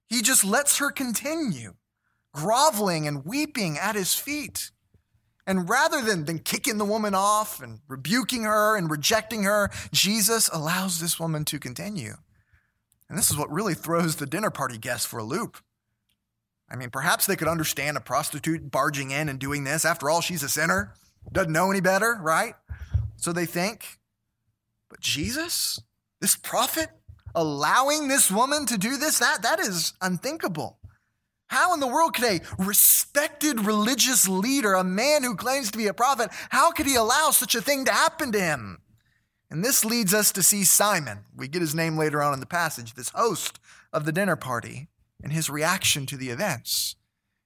He 0.08 0.22
just 0.22 0.44
lets 0.44 0.78
her 0.78 0.90
continue 0.90 1.74
groveling 2.32 3.06
and 3.06 3.24
weeping 3.24 3.78
at 3.78 3.94
his 3.94 4.14
feet. 4.14 4.70
And 5.46 5.68
rather 5.68 6.02
than, 6.02 6.26
than 6.26 6.40
kicking 6.40 6.78
the 6.78 6.84
woman 6.84 7.14
off 7.14 7.62
and 7.62 7.80
rebuking 7.88 8.42
her 8.44 8.76
and 8.76 8.90
rejecting 8.90 9.44
her, 9.44 9.70
Jesus 9.92 10.50
allows 10.52 11.00
this 11.00 11.18
woman 11.18 11.44
to 11.46 11.58
continue. 11.58 12.16
And 13.08 13.16
this 13.16 13.30
is 13.30 13.36
what 13.38 13.50
really 13.50 13.74
throws 13.74 14.16
the 14.16 14.26
dinner 14.26 14.50
party 14.50 14.76
guests 14.76 15.06
for 15.06 15.18
a 15.18 15.24
loop. 15.24 15.56
I 16.70 16.76
mean, 16.76 16.90
perhaps 16.90 17.24
they 17.24 17.36
could 17.36 17.48
understand 17.48 17.96
a 17.96 18.00
prostitute 18.00 18.70
barging 18.70 19.10
in 19.10 19.30
and 19.30 19.38
doing 19.38 19.64
this. 19.64 19.86
After 19.86 20.10
all, 20.10 20.20
she's 20.20 20.42
a 20.42 20.50
sinner, 20.50 20.92
doesn't 21.32 21.52
know 21.52 21.70
any 21.70 21.80
better, 21.80 22.18
right? 22.20 22.54
So 23.18 23.32
they 23.32 23.46
think. 23.46 23.98
But 24.88 25.00
Jesus, 25.00 25.80
this 26.20 26.36
prophet, 26.36 26.88
allowing 27.34 28.08
this 28.08 28.30
woman 28.30 28.64
to 28.66 28.78
do 28.78 28.96
this, 28.96 29.18
that, 29.18 29.42
that 29.42 29.60
is 29.60 29.92
unthinkable. 30.00 30.78
How 31.48 31.74
in 31.74 31.80
the 31.80 31.86
world 31.86 32.14
could 32.14 32.24
a 32.24 32.40
respected 32.58 33.64
religious 33.64 34.28
leader, 34.28 34.74
a 34.74 34.84
man 34.84 35.22
who 35.22 35.34
claims 35.34 35.70
to 35.70 35.78
be 35.78 35.86
a 35.86 35.94
prophet, 35.94 36.30
how 36.50 36.70
could 36.72 36.86
he 36.86 36.94
allow 36.94 37.30
such 37.30 37.54
a 37.54 37.62
thing 37.62 37.84
to 37.86 37.92
happen 37.92 38.32
to 38.32 38.40
him? 38.40 38.78
And 39.50 39.64
this 39.64 39.84
leads 39.84 40.12
us 40.12 40.30
to 40.32 40.42
see 40.42 40.64
Simon. 40.64 41.24
We 41.34 41.48
get 41.48 41.62
his 41.62 41.74
name 41.74 41.96
later 41.96 42.22
on 42.22 42.34
in 42.34 42.40
the 42.40 42.46
passage, 42.46 42.94
this 42.94 43.10
host 43.10 43.58
of 43.92 44.04
the 44.04 44.12
dinner 44.12 44.36
party, 44.36 44.88
and 45.22 45.32
his 45.32 45.48
reaction 45.48 46.04
to 46.06 46.16
the 46.18 46.28
events. 46.28 46.96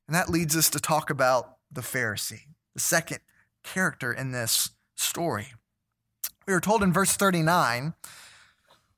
And 0.09 0.17
that 0.17 0.29
leads 0.29 0.57
us 0.57 0.69
to 0.71 0.81
talk 0.81 1.09
about 1.09 1.59
the 1.71 1.81
Pharisee, 1.81 2.47
the 2.75 2.81
second 2.81 3.21
character 3.63 4.13
in 4.13 4.33
this 4.33 4.71
story. 4.97 5.55
We 6.47 6.55
are 6.55 6.61
told 6.61 6.83
in 6.83 6.93
verse 6.93 7.13
39 7.13 7.95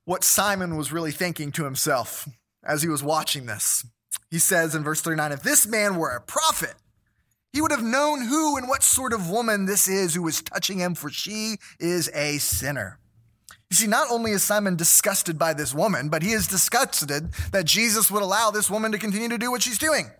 what 0.05 0.23
Simon 0.23 0.77
was 0.77 0.91
really 0.91 1.11
thinking 1.11 1.51
to 1.53 1.65
himself 1.65 2.27
as 2.63 2.81
he 2.81 2.89
was 2.89 3.03
watching 3.03 3.45
this. 3.45 3.85
He 4.29 4.39
says 4.39 4.75
in 4.75 4.83
verse 4.83 5.01
39 5.01 5.31
if 5.31 5.43
this 5.43 5.67
man 5.67 5.97
were 5.97 6.15
a 6.15 6.21
prophet, 6.21 6.75
he 7.53 7.61
would 7.61 7.71
have 7.71 7.83
known 7.83 8.25
who 8.25 8.57
and 8.57 8.67
what 8.67 8.83
sort 8.83 9.13
of 9.13 9.29
woman 9.29 9.65
this 9.65 9.87
is 9.87 10.13
who 10.13 10.27
is 10.27 10.41
touching 10.41 10.79
him, 10.79 10.93
for 10.93 11.09
she 11.09 11.55
is 11.79 12.09
a 12.13 12.37
sinner. 12.39 12.99
You 13.69 13.77
see, 13.77 13.87
not 13.87 14.11
only 14.11 14.31
is 14.31 14.43
Simon 14.43 14.75
disgusted 14.75 15.39
by 15.39 15.53
this 15.53 15.73
woman, 15.73 16.09
but 16.09 16.21
he 16.21 16.31
is 16.31 16.47
disgusted 16.47 17.31
that 17.51 17.65
Jesus 17.65 18.11
would 18.11 18.21
allow 18.21 18.51
this 18.51 18.69
woman 18.69 18.91
to 18.91 18.97
continue 18.97 19.29
to 19.29 19.37
do 19.37 19.51
what 19.51 19.63
she's 19.63 19.77
doing. 19.77 20.11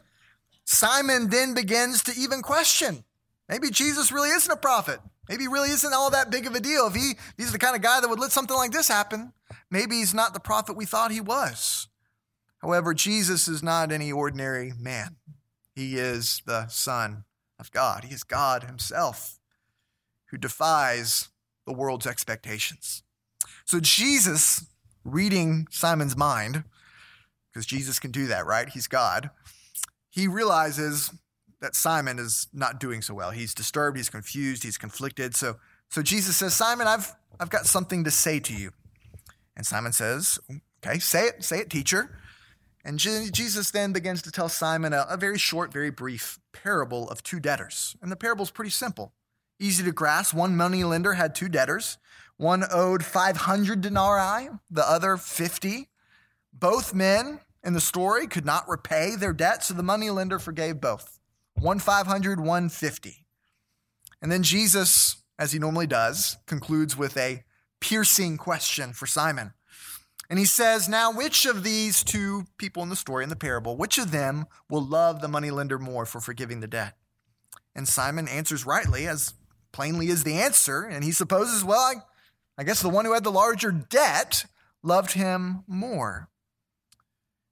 Simon 0.64 1.30
then 1.30 1.54
begins 1.54 2.04
to 2.04 2.14
even 2.18 2.42
question 2.42 3.04
maybe 3.48 3.70
Jesus 3.70 4.12
really 4.12 4.30
isn't 4.30 4.52
a 4.52 4.58
prophet. 4.58 5.00
Maybe 5.30 5.44
he 5.44 5.48
really 5.48 5.70
isn't 5.70 5.94
all 5.94 6.12
that 6.12 6.30
big 6.30 6.46
of 6.46 6.56
a 6.56 6.60
deal. 6.60 6.88
If 6.88 6.96
he, 6.96 7.14
he's 7.38 7.52
the 7.52 7.60
kind 7.60 7.76
of 7.76 7.82
guy 7.82 8.00
that 8.00 8.10
would 8.10 8.20
let 8.20 8.32
something 8.32 8.56
like 8.56 8.72
this 8.72 8.88
happen, 8.88 9.34
maybe 9.72 9.96
he's 9.96 10.14
not 10.14 10.34
the 10.34 10.40
prophet 10.40 10.76
we 10.76 10.86
thought 10.86 11.12
he 11.12 11.22
was. 11.22 11.88
However, 12.60 12.94
Jesus 12.94 13.48
is 13.48 13.62
not 13.62 13.92
any 13.92 14.12
ordinary 14.12 14.74
man. 14.78 15.18
He 15.76 15.98
is 15.98 16.42
the 16.46 16.68
Son 16.68 17.26
of 17.60 17.72
God. 17.72 18.06
He 18.06 18.14
is 18.14 18.24
God 18.24 18.64
Himself 18.64 19.40
who 20.28 20.38
defies 20.38 21.30
the 21.66 21.74
world's 21.74 22.08
expectations. 22.08 23.04
So, 23.66 23.80
Jesus, 23.80 24.66
reading 25.04 25.68
Simon's 25.70 26.18
mind, 26.18 26.64
because 27.52 27.66
Jesus 27.66 28.00
can 28.00 28.12
do 28.12 28.28
that, 28.28 28.46
right? 28.46 28.70
He's 28.70 28.88
God, 28.88 29.30
he 30.10 30.28
realizes 30.28 31.12
that 31.66 31.76
Simon 31.76 32.20
is 32.20 32.48
not 32.54 32.80
doing 32.80 33.02
so 33.02 33.16
well. 33.16 33.32
He's 33.32 33.56
disturbed, 33.56 33.98
he's 33.98 34.10
confused, 34.10 34.62
he's 34.62 34.78
conflicted. 34.78 35.36
So, 35.36 35.56
so 35.90 36.04
Jesus 36.04 36.38
says, 36.38 36.54
Simon, 36.54 36.86
I've, 36.86 37.12
I've 37.40 37.50
got 37.50 37.66
something 37.66 38.04
to 38.04 38.12
say 38.12 38.40
to 38.42 38.54
you. 38.54 38.72
And 39.58 39.66
Simon 39.66 39.92
says, 39.92 40.38
Okay, 40.86 41.00
say 41.00 41.26
it, 41.26 41.44
say 41.44 41.58
it, 41.62 41.72
teacher. 41.72 42.20
And 42.84 43.00
Jesus 43.00 43.72
then 43.72 43.94
begins 43.94 44.22
to 44.22 44.32
tell 44.32 44.48
Simon 44.48 44.94
a, 44.94 45.08
a, 45.10 45.18
very 45.18 45.40
short, 45.40 45.74
very 45.74 45.90
brief 45.90 46.38
parable 46.54 47.10
of 47.10 47.24
two 47.24 47.40
debtors. 47.40 47.96
And 48.00 48.12
the 48.12 48.16
parable 48.16 48.44
is 48.44 48.52
pretty 48.52 48.70
simple, 48.70 49.12
easy 49.60 49.84
to 49.84 49.92
grasp. 49.92 50.36
One 50.36 50.56
money 50.56 50.84
lender 50.84 51.14
had 51.14 51.34
two 51.34 51.50
debtors. 51.50 51.98
One 52.38 52.64
owed 52.70 53.04
500 53.04 53.82
denarii, 53.82 54.50
the 54.70 54.88
other 54.88 55.18
50. 55.18 55.90
Both 56.54 56.94
men 56.94 57.40
in 57.64 57.74
the 57.74 57.82
story 57.82 58.28
could 58.28 58.46
not 58.46 58.70
repay 58.70 59.16
their 59.16 59.34
debt, 59.34 59.64
so 59.64 59.74
the 59.74 59.82
money 59.82 60.12
lender 60.12 60.38
forgave 60.38 60.80
both 60.80 61.15
one 61.60 61.80
500, 61.80 62.40
one 62.40 62.70
50. 62.70 63.26
And 64.22 64.32
then 64.32 64.44
Jesus, 64.44 65.18
as 65.38 65.52
he 65.52 65.60
normally 65.60 65.88
does, 65.88 66.38
concludes 66.46 66.98
with 66.98 67.18
a 67.18 67.44
piercing 67.80 68.38
question 68.38 68.94
for 68.94 69.06
Simon. 69.06 69.54
And 70.30 70.40
he 70.40 70.46
says, 70.46 70.90
Now, 70.90 71.12
which 71.12 71.46
of 71.46 71.64
these 71.64 72.04
two 72.04 72.46
people 72.58 72.84
in 72.84 72.90
the 72.90 72.96
story, 72.96 73.24
in 73.24 73.30
the 73.30 73.36
parable, 73.36 73.78
which 73.78 73.98
of 73.98 74.12
them 74.12 74.46
will 74.70 74.84
love 74.84 75.22
the 75.22 75.28
moneylender 75.28 75.78
more 75.78 76.06
for 76.06 76.20
forgiving 76.20 76.60
the 76.60 76.68
debt? 76.68 76.98
And 77.76 77.88
Simon 77.88 78.28
answers 78.28 78.66
rightly, 78.66 79.08
as 79.08 79.34
plainly 79.72 80.10
as 80.10 80.24
the 80.24 80.36
answer. 80.36 80.84
And 80.84 81.04
he 81.04 81.12
supposes, 81.12 81.64
Well, 81.64 81.80
I, 81.80 81.96
I 82.58 82.64
guess 82.64 82.82
the 82.82 82.90
one 82.90 83.06
who 83.06 83.14
had 83.14 83.24
the 83.24 83.32
larger 83.32 83.72
debt 83.72 84.46
loved 84.82 85.12
him 85.12 85.64
more. 85.68 86.30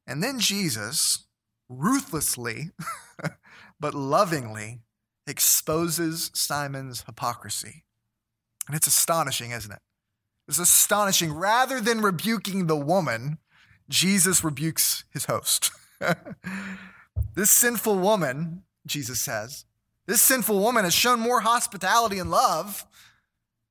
And 0.07 0.23
then 0.23 0.39
Jesus 0.39 1.25
ruthlessly, 1.69 2.71
but 3.83 3.93
lovingly, 3.93 4.79
exposes 5.27 6.31
Simon's 6.33 7.01
hypocrisy. 7.01 7.83
And 8.65 8.77
it's 8.77 8.87
astonishing, 8.87 9.51
isn't 9.51 9.73
it? 9.73 9.81
It's 10.47 10.57
astonishing. 10.57 11.33
Rather 11.33 11.81
than 11.81 11.99
rebuking 11.99 12.67
the 12.67 12.77
woman, 12.77 13.39
Jesus 13.89 14.41
rebukes 14.41 15.03
his 15.11 15.25
host. 15.25 15.71
this 17.35 17.49
sinful 17.49 17.99
woman, 17.99 18.63
Jesus 18.87 19.19
says, 19.19 19.65
this 20.05 20.21
sinful 20.21 20.61
woman 20.61 20.85
has 20.85 20.93
shown 20.93 21.19
more 21.19 21.41
hospitality 21.41 22.19
and 22.19 22.31
love 22.31 22.85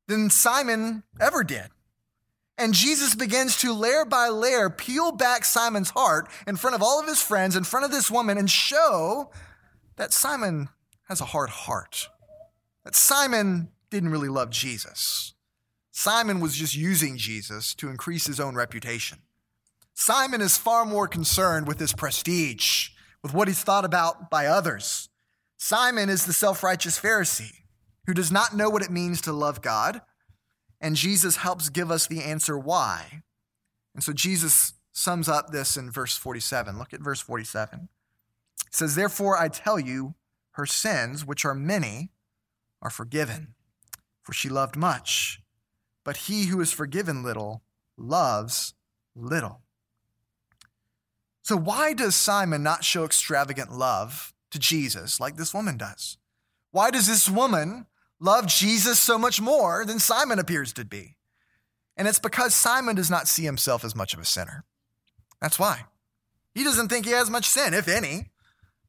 than 0.09 0.29
Simon 0.29 1.05
ever 1.23 1.43
did. 1.43 1.69
And 2.59 2.75
Jesus 2.75 3.15
begins 3.15 3.57
to 3.63 3.73
layer 3.73 4.05
by 4.05 4.29
layer 4.29 4.69
peel 4.69 5.11
back 5.11 5.47
Simon's 5.47 5.89
heart 5.89 6.29
in 6.47 6.57
front 6.57 6.77
of 6.77 6.83
all 6.83 7.01
of 7.01 7.07
his 7.07 7.23
friends, 7.23 7.57
in 7.57 7.65
front 7.65 7.87
of 7.87 7.91
this 7.91 8.11
woman, 8.11 8.37
and 8.37 8.51
show 8.51 9.31
that 9.97 10.13
Simon 10.13 10.69
has 11.09 11.21
a 11.21 11.27
hard 11.27 11.51
heart, 11.51 12.09
that 12.85 12.95
Simon 12.95 13.69
didn't 13.91 14.11
really 14.11 14.29
love 14.29 14.51
Jesus. 14.51 15.35
Simon 15.91 16.41
was 16.41 16.57
just 16.57 16.75
using 16.75 17.17
Jesus 17.19 17.75
to 17.75 17.89
increase 17.89 18.27
his 18.27 18.41
own 18.41 18.55
reputation. 18.55 19.19
Simon 19.95 20.41
is 20.41 20.57
far 20.57 20.87
more 20.87 21.07
concerned 21.07 21.69
with 21.69 21.79
his 21.79 21.93
prestige, 21.93 22.89
with 23.23 23.35
what 23.35 23.49
he's 23.49 23.63
thought 23.63 23.85
about 23.85 24.31
by 24.31 24.47
others. 24.47 25.11
Simon 25.59 26.09
is 26.09 26.25
the 26.25 26.33
self 26.33 26.63
righteous 26.63 26.99
Pharisee 26.99 27.63
who 28.07 28.15
does 28.15 28.33
not 28.33 28.57
know 28.57 28.69
what 28.69 28.83
it 28.83 28.91
means 28.91 29.21
to 29.21 29.33
love 29.33 29.63
God, 29.63 30.01
and 30.81 30.97
Jesus 30.97 31.37
helps 31.37 31.69
give 31.69 31.91
us 31.91 32.07
the 32.07 32.23
answer 32.23 32.59
why. 32.59 33.23
And 33.95 34.03
so 34.03 34.13
Jesus 34.13 34.73
sums 34.93 35.29
up 35.29 35.51
this 35.51 35.77
in 35.77 35.91
verse 35.91 36.17
47. 36.17 36.79
Look 36.79 36.93
at 36.93 37.01
verse 37.01 37.21
47. 37.21 37.89
It 38.73 38.77
says, 38.77 38.95
Therefore 38.95 39.37
I 39.39 39.49
tell 39.49 39.79
you, 39.79 40.15
her 40.53 40.67
sins, 40.67 41.27
which 41.27 41.45
are 41.45 41.55
many, 41.55 42.11
are 42.81 42.91
forgiven, 42.91 43.55
for 44.23 44.33
she 44.33 44.49
loved 44.49 44.77
much. 44.77 45.41
But 46.05 46.17
he 46.17 46.47
who 46.47 46.61
is 46.61 46.73
forgiven 46.73 47.23
little 47.23 47.63
loves 47.97 48.75
little. 49.15 49.61
So, 51.43 51.57
why 51.57 51.93
does 51.93 52.15
Simon 52.15 52.63
not 52.63 52.85
show 52.85 53.05
extravagant 53.05 53.73
love 53.73 54.33
to 54.51 54.59
Jesus 54.59 55.21
like 55.21 55.37
this 55.37 55.53
woman 55.53 55.77
does? 55.77 56.19
Why 56.71 56.91
does 56.91 57.07
this 57.07 57.29
woman 57.29 57.87
love 58.21 58.47
Jesus 58.47 58.99
so 58.99 59.19
much 59.19 59.41
more 59.41 59.85
than 59.85 59.99
Simon 59.99 60.39
appears 60.39 60.73
to 60.75 60.85
be? 60.85 61.17
And 61.97 62.09
it's 62.09 62.19
because 62.19 62.55
Simon 62.55 62.97
does 62.97 63.11
not 63.11 63.29
see 63.29 63.43
himself 63.43 63.85
as 63.85 63.95
much 63.95 64.15
of 64.15 64.21
a 64.21 64.25
sinner. 64.25 64.65
That's 65.41 65.59
why. 65.59 65.85
He 66.55 66.65
doesn't 66.65 66.89
think 66.89 67.05
he 67.05 67.13
has 67.13 67.29
much 67.29 67.47
sin, 67.47 67.75
if 67.75 67.89
any. 67.89 68.32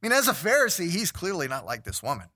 Mean, 0.04 0.12
as 0.12 0.28
a 0.28 0.32
Pharisee, 0.32 0.90
he's 0.90 1.10
clearly 1.10 1.48
not 1.48 1.64
like 1.64 1.84
this 1.84 2.02
woman, 2.02 2.26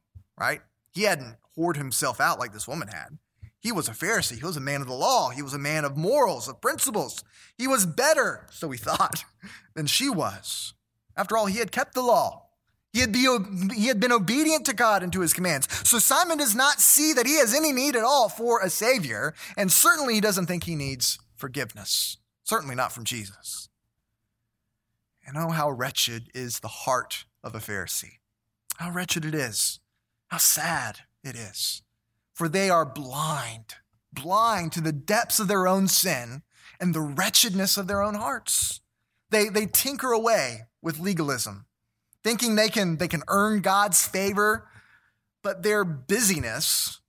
right? 0.41 0.63
He 0.91 1.03
hadn't 1.03 1.37
whored 1.55 1.77
himself 1.77 2.19
out 2.19 2.39
like 2.39 2.55
this 2.55 2.67
woman 2.67 2.89
had. 2.89 3.19
He 3.61 3.73
was 3.73 3.89
a 3.89 3.93
Pharisee. 3.93 4.39
He 4.39 4.47
was 4.47 4.57
a 4.57 4.61
man 4.61 4.81
of 4.81 4.87
the 4.87 4.95
law. 4.95 5.29
He 5.29 5.43
was 5.43 5.53
a 5.53 5.59
man 5.59 5.85
of 5.85 5.95
morals, 5.95 6.49
of 6.49 6.63
principles. 6.63 7.23
He 7.59 7.69
was 7.69 7.85
better, 7.85 8.47
so 8.51 8.71
he 8.71 8.79
thought, 8.79 9.23
than 9.75 9.85
she 9.85 10.09
was. 10.09 10.73
After 11.15 11.37
all, 11.37 11.45
he 11.45 11.59
had 11.59 11.71
kept 11.71 11.93
the 11.93 12.01
law. 12.01 12.47
He 12.95 13.01
had, 13.01 13.13
be, 13.13 13.29
he 13.75 13.89
had 13.89 14.01
been 14.01 14.13
obedient 14.13 14.65
to 14.65 14.73
God 14.73 15.03
and 15.03 15.13
to 15.13 15.21
his 15.21 15.35
commands. 15.35 15.69
So 15.87 15.99
Simon 15.99 16.39
does 16.39 16.55
not 16.55 16.81
see 16.81 17.13
that 17.13 17.27
he 17.27 17.37
has 17.37 17.53
any 17.53 17.73
need 17.73 17.97
at 17.97 18.03
all 18.03 18.31
for 18.31 18.63
a 18.63 18.71
Savior, 18.71 19.35
and 19.59 19.71
certainly 19.71 20.15
he 20.15 20.23
doesn't 20.23 20.47
think 20.47 20.65
he 20.65 20.75
needs 20.75 21.19
forgiveness. 21.37 22.17
Certainly 22.45 22.77
not 22.77 22.93
from 22.93 23.05
Jesus. 23.05 23.69
And 25.27 25.37
oh, 25.37 25.51
how 25.51 25.71
wretched 25.71 26.31
is 26.33 26.61
the 26.61 26.69
heart 26.69 27.27
of 27.43 27.55
a 27.55 27.59
Pharisee. 27.59 28.19
How 28.77 28.91
wretched 28.91 29.25
it 29.25 29.35
is. 29.35 29.81
How 30.29 30.39
sad 30.39 31.01
it 31.25 31.37
is 31.37 31.83
for 32.39 32.49
they 32.49 32.71
are 32.71 32.85
blind, 32.85 33.75
blind 34.13 34.71
to 34.71 34.81
the 34.81 34.93
depths 34.93 35.41
of 35.41 35.49
their 35.49 35.67
own 35.67 35.89
sin 35.89 36.43
and 36.79 36.95
the 36.95 37.01
wretchedness 37.01 37.77
of 37.77 37.89
their 37.89 38.01
own 38.01 38.15
hearts. 38.15 38.81
They, 39.31 39.49
they 39.49 39.67
tinker 39.67 40.13
away 40.13 40.69
with 40.81 41.01
legalism, 41.01 41.67
thinking 42.23 42.55
they 42.55 42.69
can, 42.69 42.99
they 42.99 43.09
can 43.09 43.25
earn 43.27 43.61
God's 43.61 44.07
favor, 44.07 44.69
but 45.43 45.65
their 45.65 45.83
busyness 45.85 47.01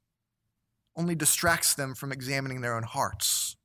only 0.95 1.13
distracts 1.13 1.75
them 1.75 1.93
from 1.93 2.11
examining 2.11 2.61
their 2.61 2.75
own 2.75 2.81
hearts. 2.81 3.55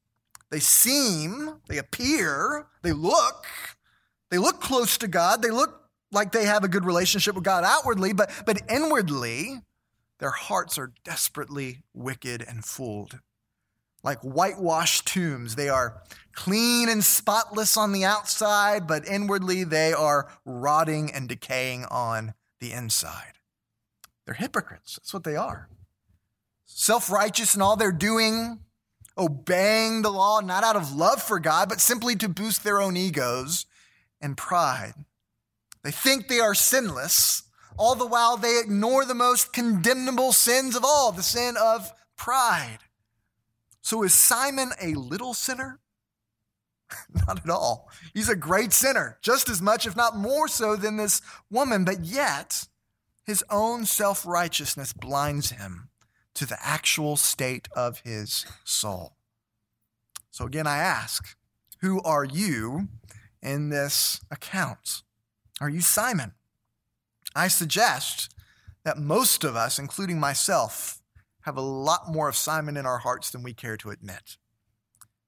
They 0.50 0.60
seem, 0.60 1.60
they 1.66 1.78
appear, 1.78 2.66
they 2.82 2.92
look, 2.92 3.46
they 4.30 4.36
look 4.36 4.60
close 4.60 4.98
to 4.98 5.08
God, 5.08 5.40
they 5.40 5.50
look 5.50 5.83
like 6.14 6.32
they 6.32 6.46
have 6.46 6.64
a 6.64 6.68
good 6.68 6.84
relationship 6.84 7.34
with 7.34 7.44
God 7.44 7.64
outwardly, 7.64 8.12
but, 8.12 8.30
but 8.46 8.62
inwardly, 8.68 9.60
their 10.18 10.30
hearts 10.30 10.78
are 10.78 10.92
desperately 11.04 11.82
wicked 11.92 12.42
and 12.46 12.64
fooled. 12.64 13.18
Like 14.02 14.20
whitewashed 14.20 15.06
tombs, 15.06 15.56
they 15.56 15.68
are 15.68 16.02
clean 16.32 16.88
and 16.88 17.02
spotless 17.02 17.76
on 17.76 17.92
the 17.92 18.04
outside, 18.04 18.86
but 18.86 19.06
inwardly 19.06 19.64
they 19.64 19.92
are 19.92 20.30
rotting 20.44 21.10
and 21.12 21.28
decaying 21.28 21.86
on 21.86 22.34
the 22.60 22.72
inside. 22.72 23.32
They're 24.24 24.34
hypocrites. 24.34 24.96
That's 24.96 25.14
what 25.14 25.24
they 25.24 25.36
are. 25.36 25.68
Self 26.64 27.10
righteous 27.10 27.54
in 27.54 27.62
all 27.62 27.76
they're 27.76 27.92
doing, 27.92 28.60
obeying 29.16 30.02
the 30.02 30.10
law 30.10 30.40
not 30.40 30.64
out 30.64 30.76
of 30.76 30.92
love 30.92 31.22
for 31.22 31.38
God, 31.38 31.68
but 31.68 31.80
simply 31.80 32.16
to 32.16 32.28
boost 32.28 32.64
their 32.64 32.80
own 32.80 32.96
egos 32.96 33.66
and 34.20 34.36
pride. 34.36 34.94
They 35.84 35.92
think 35.92 36.26
they 36.26 36.40
are 36.40 36.54
sinless, 36.54 37.44
all 37.76 37.94
the 37.94 38.06
while 38.06 38.36
they 38.36 38.58
ignore 38.58 39.04
the 39.04 39.14
most 39.14 39.52
condemnable 39.52 40.32
sins 40.32 40.74
of 40.74 40.84
all, 40.84 41.12
the 41.12 41.22
sin 41.22 41.56
of 41.60 41.92
pride. 42.16 42.78
So 43.82 44.02
is 44.02 44.14
Simon 44.14 44.70
a 44.80 44.94
little 44.94 45.34
sinner? 45.34 45.80
not 47.26 47.44
at 47.44 47.50
all. 47.50 47.88
He's 48.14 48.28
a 48.28 48.36
great 48.36 48.72
sinner, 48.72 49.18
just 49.22 49.48
as 49.48 49.60
much, 49.60 49.86
if 49.86 49.94
not 49.94 50.16
more 50.16 50.48
so, 50.48 50.74
than 50.74 50.96
this 50.96 51.20
woman, 51.50 51.84
but 51.84 52.04
yet 52.04 52.66
his 53.24 53.44
own 53.50 53.84
self 53.84 54.26
righteousness 54.26 54.92
blinds 54.92 55.50
him 55.50 55.90
to 56.34 56.46
the 56.46 56.58
actual 56.66 57.16
state 57.16 57.68
of 57.76 58.00
his 58.00 58.46
soul. 58.64 59.16
So 60.30 60.46
again, 60.46 60.66
I 60.66 60.78
ask, 60.78 61.36
who 61.80 62.00
are 62.02 62.24
you 62.24 62.88
in 63.42 63.68
this 63.68 64.20
account? 64.30 65.03
Are 65.60 65.68
you 65.68 65.80
Simon? 65.80 66.32
I 67.34 67.48
suggest 67.48 68.34
that 68.84 68.98
most 68.98 69.44
of 69.44 69.56
us, 69.56 69.78
including 69.78 70.20
myself, 70.20 71.00
have 71.42 71.56
a 71.56 71.62
lot 71.62 72.08
more 72.08 72.28
of 72.28 72.36
Simon 72.36 72.76
in 72.76 72.86
our 72.86 72.98
hearts 72.98 73.30
than 73.30 73.42
we 73.42 73.52
care 73.52 73.76
to 73.78 73.90
admit. 73.90 74.36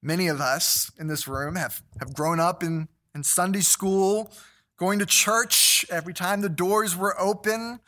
Many 0.01 0.27
of 0.27 0.39
us 0.41 0.91
in 0.97 1.07
this 1.07 1.27
room 1.27 1.55
have, 1.55 1.81
have 1.99 2.13
grown 2.13 2.39
up 2.39 2.63
in, 2.63 2.87
in 3.13 3.23
Sunday 3.23 3.61
school, 3.61 4.31
going 4.77 4.99
to 4.99 5.05
church 5.05 5.85
every 5.89 6.13
time 6.13 6.41
the 6.41 6.49
doors 6.49 6.95
were 6.95 7.19
open. 7.19 7.79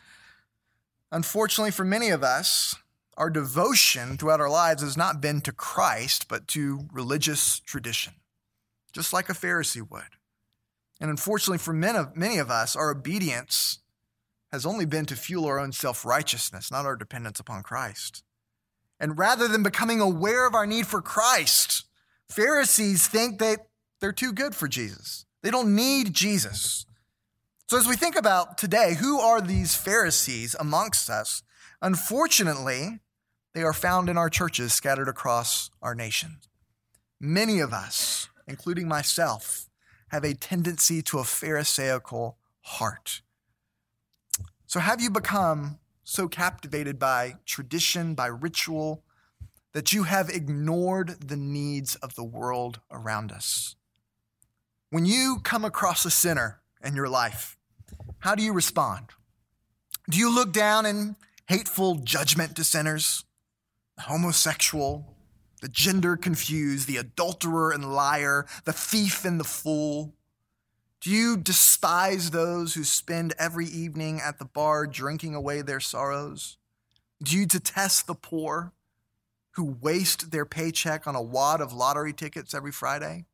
Unfortunately, 1.11 1.71
for 1.71 1.85
many 1.85 2.09
of 2.09 2.23
us, 2.23 2.75
our 3.17 3.29
devotion 3.29 4.17
throughout 4.17 4.41
our 4.41 4.49
lives 4.49 4.81
has 4.81 4.95
not 4.95 5.21
been 5.21 5.41
to 5.41 5.51
Christ, 5.51 6.27
but 6.27 6.47
to 6.49 6.87
religious 6.91 7.59
tradition, 7.59 8.13
just 8.93 9.11
like 9.11 9.29
a 9.29 9.33
Pharisee 9.33 9.87
would. 9.89 10.18
And 10.99 11.09
unfortunately, 11.09 11.59
for 11.59 11.73
many 11.73 12.37
of 12.39 12.49
us, 12.49 12.75
our 12.75 12.91
obedience 12.91 13.79
has 14.51 14.65
only 14.65 14.85
been 14.85 15.05
to 15.05 15.15
fuel 15.15 15.45
our 15.45 15.59
own 15.59 15.71
self 15.71 16.05
righteousness, 16.05 16.71
not 16.71 16.85
our 16.85 16.95
dependence 16.95 17.39
upon 17.39 17.63
Christ. 17.63 18.23
And 18.99 19.17
rather 19.17 19.47
than 19.47 19.63
becoming 19.63 20.01
aware 20.01 20.45
of 20.45 20.55
our 20.55 20.67
need 20.67 20.87
for 20.87 21.01
Christ, 21.01 21.85
Pharisees 22.29 23.07
think 23.07 23.39
that 23.39 23.67
they're 24.01 24.11
too 24.11 24.33
good 24.33 24.55
for 24.55 24.67
Jesus. 24.67 25.25
They 25.41 25.51
don't 25.51 25.75
need 25.75 26.13
Jesus. 26.13 26.85
So, 27.67 27.77
as 27.77 27.87
we 27.87 27.95
think 27.95 28.15
about 28.15 28.57
today, 28.57 28.95
who 28.99 29.19
are 29.19 29.41
these 29.41 29.75
Pharisees 29.75 30.55
amongst 30.59 31.09
us? 31.09 31.43
Unfortunately, 31.81 32.99
they 33.53 33.63
are 33.63 33.73
found 33.73 34.09
in 34.09 34.17
our 34.17 34.29
churches 34.29 34.73
scattered 34.73 35.07
across 35.07 35.69
our 35.81 35.95
nation. 35.95 36.39
Many 37.21 37.59
of 37.59 37.73
us, 37.73 38.27
including 38.47 38.87
myself, 38.87 39.68
have 40.09 40.23
a 40.23 40.33
tendency 40.33 41.01
to 41.03 41.19
a 41.19 41.23
Pharisaical 41.23 42.37
heart. 42.61 43.21
So, 44.67 44.79
have 44.79 45.01
you 45.01 45.09
become 45.09 45.79
so 46.03 46.27
captivated 46.27 46.99
by 46.99 47.35
tradition, 47.45 48.13
by 48.13 48.27
ritual, 48.27 49.03
that 49.73 49.93
you 49.93 50.03
have 50.03 50.29
ignored 50.29 51.27
the 51.27 51.37
needs 51.37 51.95
of 51.95 52.15
the 52.15 52.23
world 52.23 52.79
around 52.91 53.31
us? 53.31 53.75
When 54.89 55.05
you 55.05 55.37
come 55.43 55.65
across 55.65 56.05
a 56.05 56.11
sinner 56.11 56.61
in 56.83 56.95
your 56.95 57.09
life, 57.09 57.57
how 58.19 58.35
do 58.35 58.43
you 58.43 58.53
respond? 58.53 59.07
Do 60.09 60.17
you 60.17 60.33
look 60.33 60.51
down 60.51 60.85
in 60.85 61.15
hateful 61.47 61.95
judgment 61.95 62.55
to 62.55 62.63
sinners, 62.63 63.25
homosexual, 63.99 65.15
the 65.61 65.67
gender 65.67 66.15
confused, 66.15 66.87
the 66.87 66.97
adulterer 66.97 67.71
and 67.71 67.93
liar, 67.93 68.45
the 68.65 68.73
thief 68.73 69.25
and 69.25 69.39
the 69.39 69.45
fool? 69.45 70.13
Do 71.01 71.09
you 71.09 71.37
despise 71.37 72.31
those 72.31 72.73
who 72.73 72.83
spend 72.83 73.33
every 73.39 73.65
evening 73.65 74.19
at 74.19 74.37
the 74.37 74.45
bar 74.45 74.85
drinking 74.85 75.33
away 75.33 75.61
their 75.61 75.79
sorrows? 75.79 76.57
Do 77.23 77.37
you 77.37 77.45
detest 77.45 78.07
the 78.07 78.15
poor 78.15 78.73
who 79.51 79.77
waste 79.81 80.31
their 80.31 80.45
paycheck 80.45 81.07
on 81.07 81.15
a 81.15 81.21
wad 81.21 81.61
of 81.61 81.73
lottery 81.73 82.13
tickets 82.13 82.53
every 82.53 82.71
Friday? 82.71 83.25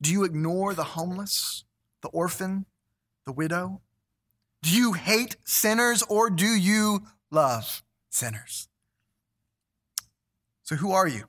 Do 0.00 0.12
you 0.12 0.24
ignore 0.24 0.74
the 0.74 0.84
homeless, 0.84 1.64
the 2.02 2.08
orphan, 2.08 2.66
the 3.26 3.32
widow? 3.32 3.80
Do 4.62 4.74
you 4.74 4.92
hate 4.94 5.36
sinners 5.44 6.02
or 6.02 6.30
do 6.30 6.46
you 6.46 7.02
love 7.30 7.82
sinners? 8.10 8.68
So, 10.62 10.76
who 10.76 10.92
are 10.92 11.08
you? 11.08 11.24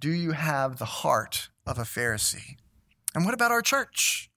Do 0.00 0.10
you 0.10 0.32
have 0.32 0.78
the 0.78 0.86
heart 0.86 1.50
of 1.66 1.78
a 1.78 1.82
Pharisee? 1.82 2.56
And 3.14 3.26
what 3.26 3.34
about 3.34 3.50
our 3.50 3.60
church? 3.60 4.30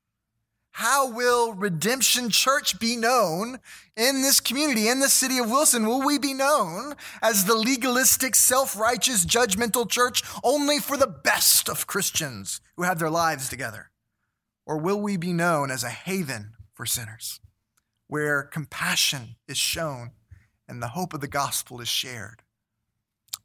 How 0.71 1.09
will 1.09 1.53
Redemption 1.53 2.29
Church 2.29 2.77
be 2.79 2.97
known 2.97 3.59
in 3.95 4.23
this 4.23 4.41
community, 4.41 4.89
in 4.89 4.99
the 4.99 5.07
city 5.07 5.37
of 5.37 5.49
Wilson? 5.49 5.87
Will 5.87 6.05
we 6.05 6.17
be 6.17 6.33
known 6.33 6.95
as 7.21 7.45
the 7.45 7.55
legalistic, 7.55 8.35
self 8.35 8.77
righteous, 8.77 9.25
judgmental 9.25 9.89
church 9.89 10.21
only 10.43 10.79
for 10.79 10.97
the 10.97 11.07
best 11.07 11.69
of 11.69 11.87
Christians 11.87 12.59
who 12.75 12.83
have 12.83 12.99
their 12.99 13.09
lives 13.09 13.47
together? 13.47 13.91
Or 14.65 14.77
will 14.77 14.99
we 14.99 15.15
be 15.15 15.31
known 15.31 15.71
as 15.71 15.85
a 15.85 15.89
haven 15.89 16.55
for 16.73 16.85
sinners 16.85 17.39
where 18.07 18.43
compassion 18.43 19.37
is 19.47 19.57
shown 19.57 20.11
and 20.67 20.81
the 20.81 20.89
hope 20.89 21.13
of 21.13 21.21
the 21.21 21.27
gospel 21.29 21.79
is 21.79 21.87
shared? 21.87 22.41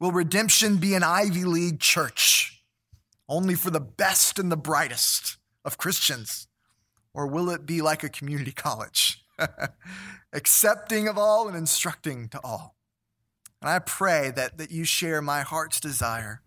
Will 0.01 0.13
redemption 0.13 0.77
be 0.77 0.95
an 0.95 1.03
Ivy 1.03 1.45
League 1.45 1.81
church 1.81 2.63
only 3.29 3.55
for 3.55 3.71
the 3.71 3.81
best 3.81 4.39
and 4.39 4.51
the 4.51 4.57
brightest 4.57 5.37
of 5.65 5.79
Christians? 5.79 6.47
Or 7.13 7.27
will 7.27 7.51
it 7.51 7.67
be 7.67 7.83
like 7.83 8.05
a 8.05 8.09
community 8.09 8.53
college, 8.53 9.25
accepting 10.33 11.09
of 11.09 11.19
all 11.19 11.49
and 11.49 11.57
instructing 11.57 12.29
to 12.29 12.41
all? 12.45 12.77
And 13.61 13.69
I 13.69 13.81
pray 13.81 14.31
that, 14.37 14.57
that 14.59 14.71
you 14.71 14.85
share 14.85 15.21
my 15.21 15.41
heart's 15.41 15.81
desire 15.81 16.43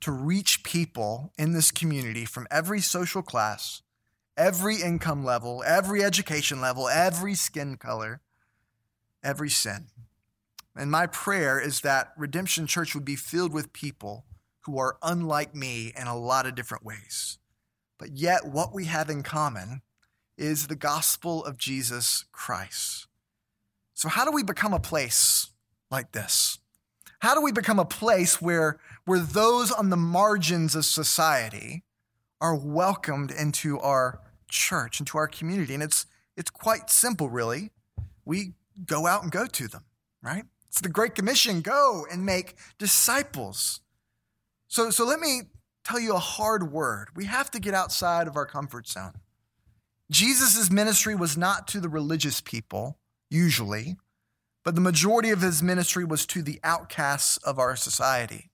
to 0.00 0.10
reach 0.10 0.64
people 0.64 1.32
in 1.38 1.52
this 1.52 1.70
community 1.70 2.24
from 2.24 2.48
every 2.50 2.80
social 2.80 3.22
class, 3.22 3.82
every 4.36 4.82
income 4.82 5.24
level, 5.24 5.62
every 5.64 6.02
education 6.02 6.60
level, 6.60 6.88
every 6.88 7.34
skin 7.34 7.76
color, 7.76 8.20
every 9.22 9.48
sin. 9.48 9.86
And 10.76 10.90
my 10.90 11.06
prayer 11.06 11.58
is 11.58 11.80
that 11.80 12.12
Redemption 12.16 12.66
Church 12.66 12.94
would 12.94 13.04
be 13.04 13.16
filled 13.16 13.52
with 13.52 13.72
people 13.72 14.26
who 14.64 14.78
are 14.78 14.98
unlike 15.02 15.54
me 15.54 15.92
in 15.96 16.06
a 16.06 16.18
lot 16.18 16.46
of 16.46 16.54
different 16.54 16.84
ways. 16.84 17.38
But 17.98 18.12
yet, 18.12 18.44
what 18.44 18.74
we 18.74 18.84
have 18.84 19.08
in 19.08 19.22
common 19.22 19.80
is 20.36 20.66
the 20.66 20.76
gospel 20.76 21.44
of 21.44 21.56
Jesus 21.56 22.24
Christ. 22.32 23.06
So, 23.94 24.08
how 24.08 24.24
do 24.24 24.32
we 24.32 24.42
become 24.42 24.74
a 24.74 24.80
place 24.80 25.50
like 25.90 26.12
this? 26.12 26.58
How 27.20 27.34
do 27.34 27.40
we 27.40 27.52
become 27.52 27.78
a 27.78 27.84
place 27.86 28.42
where, 28.42 28.78
where 29.06 29.20
those 29.20 29.72
on 29.72 29.88
the 29.88 29.96
margins 29.96 30.74
of 30.74 30.84
society 30.84 31.84
are 32.40 32.54
welcomed 32.54 33.30
into 33.30 33.80
our 33.80 34.20
church, 34.48 35.00
into 35.00 35.16
our 35.16 35.26
community? 35.26 35.72
And 35.72 35.82
it's, 35.82 36.04
it's 36.36 36.50
quite 36.50 36.90
simple, 36.90 37.30
really. 37.30 37.70
We 38.26 38.52
go 38.84 39.06
out 39.06 39.22
and 39.22 39.32
go 39.32 39.46
to 39.46 39.68
them, 39.68 39.84
right? 40.22 40.44
It's 40.68 40.80
the 40.80 40.88
Great 40.88 41.14
Commission 41.14 41.60
go 41.60 42.06
and 42.10 42.24
make 42.24 42.56
disciples. 42.78 43.80
So, 44.68 44.90
so 44.90 45.04
let 45.04 45.20
me 45.20 45.42
tell 45.84 46.00
you 46.00 46.14
a 46.14 46.18
hard 46.18 46.72
word. 46.72 47.08
We 47.14 47.26
have 47.26 47.50
to 47.52 47.60
get 47.60 47.74
outside 47.74 48.26
of 48.26 48.36
our 48.36 48.46
comfort 48.46 48.88
zone. 48.88 49.12
Jesus' 50.10 50.70
ministry 50.70 51.14
was 51.14 51.36
not 51.36 51.66
to 51.68 51.80
the 51.80 51.88
religious 51.88 52.40
people, 52.40 52.98
usually, 53.30 53.96
but 54.64 54.74
the 54.74 54.80
majority 54.80 55.30
of 55.30 55.40
his 55.40 55.62
ministry 55.62 56.04
was 56.04 56.26
to 56.26 56.42
the 56.42 56.60
outcasts 56.62 57.36
of 57.38 57.58
our 57.58 57.76
society. 57.76 58.50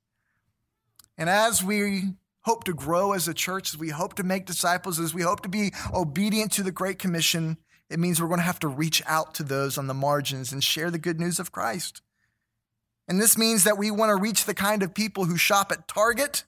And 1.17 1.29
as 1.29 1.63
we 1.63 2.15
hope 2.43 2.65
to 2.65 2.75
grow 2.75 3.13
as 3.13 3.29
a 3.29 3.35
church, 3.35 3.73
as 3.73 3.79
we 3.79 3.91
hope 3.91 4.15
to 4.15 4.23
make 4.23 4.47
disciples, 4.47 4.99
as 4.99 5.15
we 5.15 5.23
hope 5.23 5.43
to 5.43 5.49
be 5.49 5.73
obedient 5.93 6.53
to 6.53 6.63
the 6.63 6.73
Great 6.73 6.99
Commission, 6.99 7.57
it 7.93 7.99
means 7.99 8.21
we're 8.21 8.29
going 8.29 8.41
to 8.41 8.45
have 8.45 8.61
to 8.61 8.69
reach 8.69 9.03
out 9.07 9.35
to 9.35 9.43
those 9.43 9.77
on 9.77 9.87
the 9.87 9.95
margins 9.95 10.53
and 10.53 10.65
share 10.65 10.91
the 10.91 10.99
good 10.99 11.21
news 11.21 11.39
of 11.39 11.53
Christ. 11.53 12.01
And 13.07 13.21
this 13.21 13.37
means 13.37 13.65
that 13.65 13.77
we 13.77 13.91
want 13.91 14.11
to 14.11 14.17
reach 14.17 14.47
the 14.47 14.55
kind 14.55 14.83
of 14.83 14.95
people 14.95 15.27
who 15.27 15.37
shop 15.37 15.71
at 15.71 15.87
Target, 15.87 16.45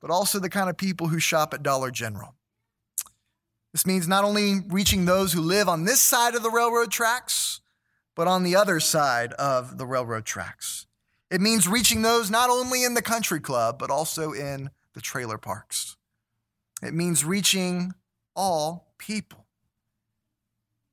but 0.00 0.10
also 0.10 0.38
the 0.38 0.48
kind 0.48 0.70
of 0.70 0.76
people 0.76 1.08
who 1.08 1.18
shop 1.18 1.52
at 1.52 1.64
Dollar 1.64 1.90
General. 1.90 2.34
This 3.72 3.86
means 3.86 4.06
not 4.06 4.22
only 4.22 4.60
reaching 4.68 5.04
those 5.04 5.32
who 5.32 5.40
live 5.40 5.68
on 5.68 5.84
this 5.84 6.00
side 6.00 6.34
of 6.34 6.42
the 6.42 6.50
railroad 6.50 6.92
tracks, 6.92 7.60
but 8.14 8.28
on 8.28 8.44
the 8.44 8.54
other 8.54 8.78
side 8.78 9.32
of 9.32 9.78
the 9.78 9.86
railroad 9.86 10.24
tracks. 10.24 10.86
It 11.30 11.40
means 11.40 11.66
reaching 11.66 12.02
those 12.02 12.30
not 12.30 12.50
only 12.50 12.84
in 12.84 12.94
the 12.94 13.02
country 13.02 13.40
club, 13.40 13.78
but 13.78 13.90
also 13.90 14.32
in 14.32 14.70
the 14.94 15.00
trailer 15.00 15.38
parks. 15.38 15.96
It 16.82 16.94
means 16.94 17.24
reaching 17.24 17.94
all 18.36 18.92
people. 18.98 19.47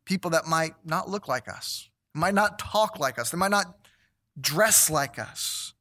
People 0.05 0.31
that 0.31 0.45
might 0.45 0.75
not 0.85 1.09
look 1.09 1.27
like 1.27 1.47
us, 1.47 1.89
might 2.13 2.33
not 2.33 2.59
talk 2.59 2.99
like 2.99 3.19
us, 3.19 3.31
they 3.31 3.37
might 3.37 3.51
not 3.51 3.77
dress 4.39 4.89
like 4.89 5.19
us. 5.19 5.73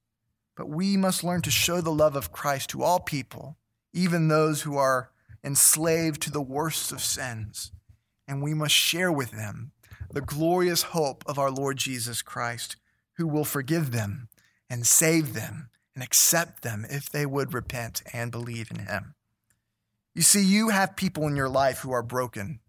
But 0.56 0.68
we 0.68 0.96
must 0.96 1.24
learn 1.24 1.42
to 1.42 1.50
show 1.50 1.80
the 1.80 1.90
love 1.90 2.16
of 2.16 2.32
Christ 2.32 2.70
to 2.70 2.82
all 2.82 3.00
people, 3.00 3.56
even 3.92 4.28
those 4.28 4.62
who 4.62 4.76
are 4.76 5.10
enslaved 5.42 6.22
to 6.22 6.30
the 6.30 6.40
worst 6.40 6.90
of 6.90 7.00
sins, 7.00 7.72
and 8.26 8.42
we 8.42 8.54
must 8.54 8.74
share 8.74 9.12
with 9.12 9.32
them 9.32 9.72
the 10.10 10.20
glorious 10.20 10.82
hope 10.82 11.24
of 11.26 11.38
our 11.38 11.50
Lord 11.50 11.76
Jesus 11.76 12.22
Christ, 12.22 12.76
who 13.16 13.26
will 13.26 13.44
forgive 13.44 13.90
them 13.90 14.28
and 14.70 14.86
save 14.86 15.34
them 15.34 15.68
and 15.94 16.02
accept 16.02 16.62
them 16.62 16.86
if 16.88 17.10
they 17.10 17.26
would 17.26 17.52
repent 17.52 18.02
and 18.12 18.30
believe 18.30 18.70
in 18.70 18.86
him. 18.86 19.14
You 20.14 20.22
see, 20.22 20.42
you 20.42 20.68
have 20.68 20.96
people 20.96 21.26
in 21.26 21.36
your 21.36 21.48
life 21.48 21.80
who 21.80 21.92
are 21.92 22.02
broken, 22.02 22.60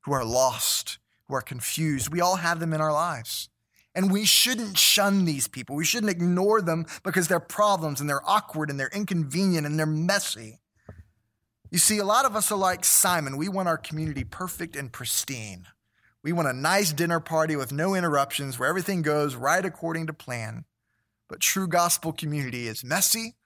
who 0.00 0.12
are 0.12 0.24
lost, 0.24 0.98
who 1.32 1.36
are 1.36 1.42
confused. 1.42 2.12
We 2.12 2.20
all 2.20 2.36
have 2.36 2.60
them 2.60 2.74
in 2.74 2.80
our 2.82 2.92
lives. 2.92 3.48
And 3.94 4.12
we 4.12 4.24
shouldn't 4.26 4.78
shun 4.78 5.24
these 5.24 5.48
people. 5.48 5.76
We 5.76 5.84
shouldn't 5.84 6.12
ignore 6.12 6.60
them 6.60 6.84
because 7.02 7.28
they're 7.28 7.40
problems 7.40 8.00
and 8.00 8.08
they're 8.08 8.28
awkward 8.28 8.68
and 8.68 8.78
they're 8.78 8.90
inconvenient 8.92 9.66
and 9.66 9.78
they're 9.78 9.86
messy. 9.86 10.60
You 11.70 11.78
see, 11.78 11.98
a 11.98 12.04
lot 12.04 12.26
of 12.26 12.36
us 12.36 12.52
are 12.52 12.58
like 12.58 12.84
Simon. 12.84 13.38
We 13.38 13.48
want 13.48 13.68
our 13.68 13.78
community 13.78 14.24
perfect 14.24 14.76
and 14.76 14.92
pristine. 14.92 15.66
We 16.22 16.32
want 16.32 16.48
a 16.48 16.52
nice 16.52 16.92
dinner 16.92 17.18
party 17.18 17.56
with 17.56 17.72
no 17.72 17.94
interruptions 17.94 18.58
where 18.58 18.68
everything 18.68 19.00
goes 19.00 19.34
right 19.34 19.64
according 19.64 20.06
to 20.08 20.12
plan. 20.12 20.64
But 21.28 21.40
true 21.40 21.66
gospel 21.66 22.12
community 22.12 22.68
is 22.68 22.84
messy, 22.84 23.36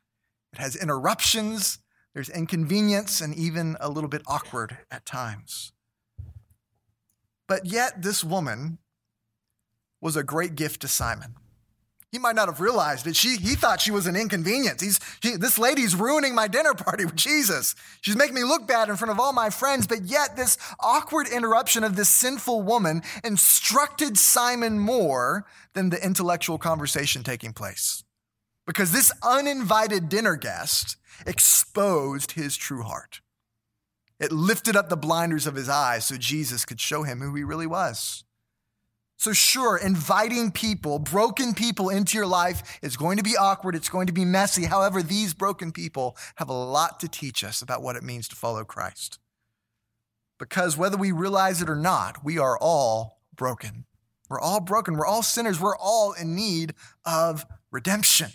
it 0.52 0.58
has 0.58 0.74
interruptions, 0.74 1.78
there's 2.14 2.28
inconvenience, 2.28 3.20
and 3.20 3.32
even 3.34 3.76
a 3.80 3.88
little 3.88 4.10
bit 4.10 4.22
awkward 4.26 4.78
at 4.90 5.06
times. 5.06 5.72
But 7.48 7.66
yet, 7.66 8.02
this 8.02 8.24
woman 8.24 8.78
was 10.00 10.16
a 10.16 10.22
great 10.22 10.54
gift 10.54 10.82
to 10.82 10.88
Simon. 10.88 11.36
He 12.12 12.18
might 12.18 12.36
not 12.36 12.48
have 12.48 12.60
realized 12.60 13.06
it. 13.06 13.16
She, 13.16 13.36
he 13.36 13.56
thought 13.56 13.80
she 13.80 13.90
was 13.90 14.06
an 14.06 14.16
inconvenience. 14.16 14.80
He's, 14.80 15.00
he, 15.20 15.36
this 15.36 15.58
lady's 15.58 15.94
ruining 15.94 16.34
my 16.34 16.48
dinner 16.48 16.72
party 16.72 17.04
with 17.04 17.16
Jesus. 17.16 17.74
She's 18.00 18.16
making 18.16 18.34
me 18.34 18.44
look 18.44 18.66
bad 18.66 18.88
in 18.88 18.96
front 18.96 19.10
of 19.10 19.20
all 19.20 19.32
my 19.32 19.50
friends. 19.50 19.86
But 19.86 20.04
yet, 20.04 20.36
this 20.36 20.56
awkward 20.80 21.26
interruption 21.28 21.84
of 21.84 21.96
this 21.96 22.08
sinful 22.08 22.62
woman 22.62 23.02
instructed 23.24 24.16
Simon 24.16 24.78
more 24.78 25.46
than 25.74 25.90
the 25.90 26.02
intellectual 26.02 26.58
conversation 26.58 27.22
taking 27.22 27.52
place. 27.52 28.04
Because 28.66 28.92
this 28.92 29.12
uninvited 29.22 30.08
dinner 30.08 30.36
guest 30.36 30.96
exposed 31.26 32.32
his 32.32 32.56
true 32.56 32.82
heart. 32.82 33.20
It 34.18 34.32
lifted 34.32 34.76
up 34.76 34.88
the 34.88 34.96
blinders 34.96 35.46
of 35.46 35.54
his 35.54 35.68
eyes 35.68 36.06
so 36.06 36.16
Jesus 36.16 36.64
could 36.64 36.80
show 36.80 37.02
him 37.02 37.20
who 37.20 37.34
he 37.34 37.44
really 37.44 37.66
was. 37.66 38.24
So, 39.18 39.32
sure, 39.32 39.78
inviting 39.78 40.50
people, 40.50 40.98
broken 40.98 41.54
people 41.54 41.88
into 41.88 42.18
your 42.18 42.26
life 42.26 42.78
is 42.82 42.98
going 42.98 43.16
to 43.16 43.22
be 43.22 43.36
awkward. 43.36 43.74
It's 43.74 43.88
going 43.88 44.06
to 44.08 44.12
be 44.12 44.26
messy. 44.26 44.64
However, 44.66 45.02
these 45.02 45.32
broken 45.32 45.72
people 45.72 46.16
have 46.36 46.50
a 46.50 46.54
lot 46.54 47.00
to 47.00 47.08
teach 47.08 47.42
us 47.42 47.62
about 47.62 47.82
what 47.82 47.96
it 47.96 48.02
means 48.02 48.28
to 48.28 48.36
follow 48.36 48.62
Christ. 48.64 49.18
Because 50.38 50.76
whether 50.76 50.98
we 50.98 51.12
realize 51.12 51.62
it 51.62 51.70
or 51.70 51.76
not, 51.76 52.22
we 52.22 52.38
are 52.38 52.58
all 52.58 53.22
broken. 53.34 53.86
We're 54.28 54.40
all 54.40 54.60
broken. 54.60 54.96
We're 54.96 55.06
all 55.06 55.22
sinners. 55.22 55.60
We're 55.60 55.76
all 55.76 56.12
in 56.12 56.36
need 56.36 56.74
of 57.06 57.46
redemption. 57.70 58.32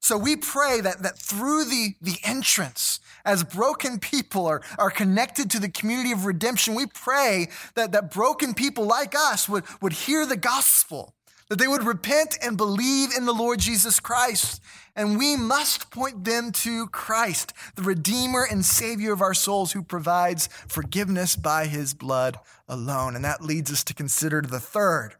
So 0.00 0.16
we 0.16 0.34
pray 0.36 0.80
that, 0.80 1.02
that 1.02 1.18
through 1.18 1.64
the, 1.64 1.94
the 2.00 2.16
entrance, 2.24 3.00
as 3.24 3.44
broken 3.44 3.98
people 3.98 4.46
are, 4.46 4.62
are 4.78 4.90
connected 4.90 5.50
to 5.50 5.60
the 5.60 5.68
community 5.68 6.12
of 6.12 6.24
redemption, 6.24 6.74
we 6.74 6.86
pray 6.86 7.48
that, 7.74 7.92
that 7.92 8.12
broken 8.12 8.54
people 8.54 8.86
like 8.86 9.14
us 9.14 9.48
would, 9.48 9.64
would 9.80 9.92
hear 9.92 10.26
the 10.26 10.36
gospel, 10.36 11.14
that 11.48 11.58
they 11.58 11.68
would 11.68 11.84
repent 11.84 12.38
and 12.42 12.56
believe 12.56 13.10
in 13.16 13.26
the 13.26 13.32
Lord 13.32 13.58
Jesus 13.58 14.00
Christ. 14.00 14.62
And 14.96 15.18
we 15.18 15.36
must 15.36 15.90
point 15.90 16.24
them 16.24 16.52
to 16.52 16.86
Christ, 16.88 17.52
the 17.76 17.82
Redeemer 17.82 18.46
and 18.50 18.64
Savior 18.64 19.12
of 19.12 19.22
our 19.22 19.34
souls, 19.34 19.72
who 19.72 19.82
provides 19.82 20.48
forgiveness 20.68 21.36
by 21.36 21.66
his 21.66 21.94
blood 21.94 22.38
alone. 22.68 23.16
And 23.16 23.24
that 23.24 23.42
leads 23.42 23.70
us 23.72 23.84
to 23.84 23.94
consider 23.94 24.42
the 24.42 24.60
third 24.60 25.14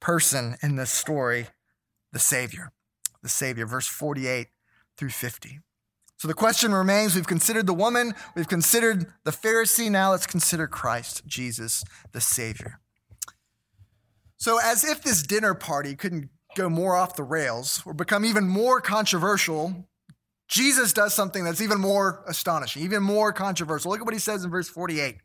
person 0.00 0.56
in 0.62 0.76
this 0.76 0.90
story, 0.90 1.48
the 2.12 2.18
Savior 2.18 2.72
the 3.24 3.28
Savior. 3.28 3.66
Verse 3.66 3.88
48 3.88 4.48
through 4.96 5.08
50. 5.08 5.58
So 6.24 6.28
the 6.28 6.32
question 6.32 6.72
remains 6.72 7.14
we've 7.14 7.26
considered 7.26 7.66
the 7.66 7.74
woman, 7.74 8.14
we've 8.34 8.48
considered 8.48 9.12
the 9.24 9.30
Pharisee, 9.30 9.90
now 9.90 10.12
let's 10.12 10.26
consider 10.26 10.66
Christ, 10.66 11.26
Jesus, 11.26 11.84
the 12.12 12.20
Savior. 12.22 12.80
So, 14.38 14.58
as 14.58 14.84
if 14.84 15.02
this 15.02 15.22
dinner 15.22 15.52
party 15.52 15.94
couldn't 15.94 16.30
go 16.56 16.70
more 16.70 16.96
off 16.96 17.14
the 17.14 17.22
rails 17.22 17.82
or 17.84 17.92
become 17.92 18.24
even 18.24 18.48
more 18.48 18.80
controversial, 18.80 19.86
Jesus 20.48 20.94
does 20.94 21.12
something 21.12 21.44
that's 21.44 21.60
even 21.60 21.78
more 21.78 22.24
astonishing, 22.26 22.82
even 22.84 23.02
more 23.02 23.30
controversial. 23.30 23.90
Look 23.90 24.00
at 24.00 24.06
what 24.06 24.14
he 24.14 24.18
says 24.18 24.44
in 24.44 24.50
verse 24.50 24.70
48. 24.70 25.18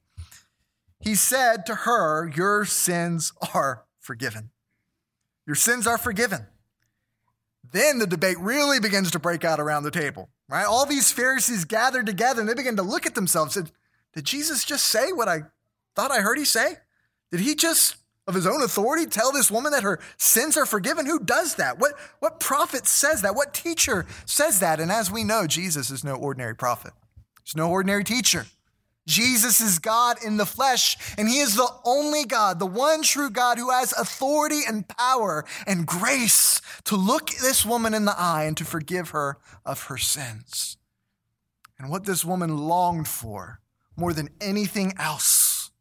he 0.99 1.15
said 1.15 1.65
to 1.67 1.75
her, 1.75 2.29
Your 2.35 2.65
sins 2.65 3.31
are 3.53 3.85
forgiven. 4.01 4.49
Your 5.47 5.55
sins 5.55 5.87
are 5.87 5.97
forgiven. 5.97 6.47
Then 7.71 7.99
the 7.99 8.05
debate 8.05 8.37
really 8.37 8.81
begins 8.81 9.11
to 9.11 9.19
break 9.19 9.45
out 9.45 9.61
around 9.61 9.83
the 9.83 9.91
table, 9.91 10.29
right? 10.49 10.65
All 10.65 10.85
these 10.85 11.11
Pharisees 11.11 11.63
gathered 11.65 12.05
together 12.05 12.41
and 12.41 12.49
they 12.49 12.53
began 12.53 12.75
to 12.77 12.83
look 12.83 13.05
at 13.05 13.15
themselves 13.15 13.55
and 13.55 13.67
said, 13.67 13.75
did 14.13 14.25
Jesus 14.25 14.65
just 14.65 14.85
say 14.85 15.11
what 15.11 15.29
I 15.29 15.43
thought 15.95 16.11
I 16.11 16.21
heard 16.21 16.37
he 16.37 16.45
say? 16.45 16.77
Did 17.31 17.41
he 17.41 17.53
just, 17.53 17.95
of 18.27 18.33
his 18.33 18.47
own 18.47 18.61
authority, 18.63 19.05
tell 19.05 19.31
this 19.31 19.51
woman 19.51 19.71
that 19.71 19.83
her 19.83 19.99
sins 20.17 20.57
are 20.57 20.65
forgiven? 20.65 21.05
Who 21.05 21.19
does 21.19 21.55
that? 21.55 21.79
What, 21.79 21.93
what 22.19 22.39
prophet 22.39 22.87
says 22.87 23.21
that? 23.21 23.35
What 23.35 23.53
teacher 23.53 24.07
says 24.25 24.59
that? 24.59 24.79
And 24.79 24.91
as 24.91 25.11
we 25.11 25.23
know, 25.23 25.45
Jesus 25.45 25.91
is 25.91 26.03
no 26.03 26.15
ordinary 26.15 26.55
prophet, 26.55 26.93
he's 27.43 27.55
no 27.55 27.69
ordinary 27.69 28.03
teacher. 28.03 28.47
Jesus 29.09 29.59
is 29.59 29.79
God 29.79 30.17
in 30.23 30.37
the 30.37 30.45
flesh, 30.45 30.95
and 31.17 31.27
He 31.27 31.39
is 31.39 31.55
the 31.55 31.67
only 31.83 32.25
God, 32.25 32.59
the 32.59 32.67
one 32.67 33.01
true 33.01 33.31
God 33.31 33.57
who 33.57 33.71
has 33.71 33.91
authority 33.93 34.61
and 34.67 34.87
power 34.87 35.45
and 35.65 35.87
grace 35.87 36.61
to 36.83 36.95
look 36.95 37.31
this 37.31 37.65
woman 37.65 37.95
in 37.95 38.05
the 38.05 38.17
eye 38.17 38.43
and 38.43 38.55
to 38.57 38.63
forgive 38.63 39.09
her 39.09 39.39
of 39.65 39.83
her 39.85 39.97
sins. 39.97 40.77
And 41.79 41.89
what 41.89 42.05
this 42.05 42.23
woman 42.23 42.55
longed 42.55 43.07
for 43.07 43.61
more 43.97 44.13
than 44.13 44.29
anything 44.39 44.93
else, 44.97 45.71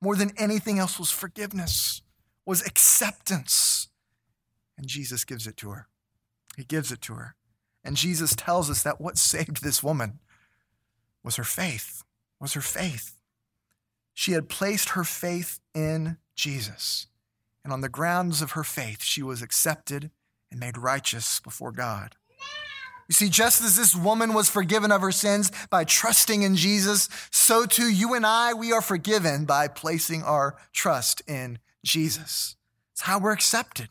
more 0.00 0.16
than 0.16 0.32
anything 0.38 0.78
else, 0.78 0.98
was 0.98 1.10
forgiveness, 1.10 2.00
was 2.46 2.66
acceptance. 2.66 3.88
And 4.78 4.86
Jesus 4.86 5.26
gives 5.26 5.46
it 5.46 5.58
to 5.58 5.70
her. 5.70 5.88
He 6.56 6.64
gives 6.64 6.90
it 6.90 7.02
to 7.02 7.14
her. 7.14 7.34
And 7.84 7.96
Jesus 7.96 8.34
tells 8.34 8.70
us 8.70 8.82
that 8.84 9.02
what 9.02 9.18
saved 9.18 9.62
this 9.62 9.82
woman 9.82 10.20
was 11.22 11.36
her 11.36 11.44
faith 11.44 12.04
was 12.40 12.54
her 12.54 12.60
faith. 12.60 13.16
She 14.14 14.32
had 14.32 14.48
placed 14.48 14.90
her 14.90 15.04
faith 15.04 15.60
in 15.74 16.16
Jesus. 16.34 17.06
And 17.62 17.72
on 17.72 17.80
the 17.80 17.88
grounds 17.88 18.42
of 18.42 18.52
her 18.52 18.64
faith, 18.64 19.02
she 19.02 19.22
was 19.22 19.42
accepted 19.42 20.10
and 20.50 20.58
made 20.58 20.78
righteous 20.78 21.40
before 21.40 21.72
God. 21.72 22.16
You 23.08 23.14
see, 23.14 23.28
just 23.28 23.60
as 23.60 23.76
this 23.76 23.94
woman 23.94 24.34
was 24.34 24.48
forgiven 24.48 24.92
of 24.92 25.00
her 25.00 25.10
sins 25.10 25.50
by 25.68 25.82
trusting 25.82 26.42
in 26.42 26.54
Jesus, 26.54 27.08
so 27.32 27.66
too 27.66 27.88
you 27.90 28.14
and 28.14 28.24
I, 28.24 28.54
we 28.54 28.72
are 28.72 28.80
forgiven 28.80 29.44
by 29.44 29.66
placing 29.66 30.22
our 30.22 30.56
trust 30.72 31.20
in 31.26 31.58
Jesus. 31.84 32.56
It's 32.92 33.02
how 33.02 33.18
we're 33.18 33.32
accepted. 33.32 33.88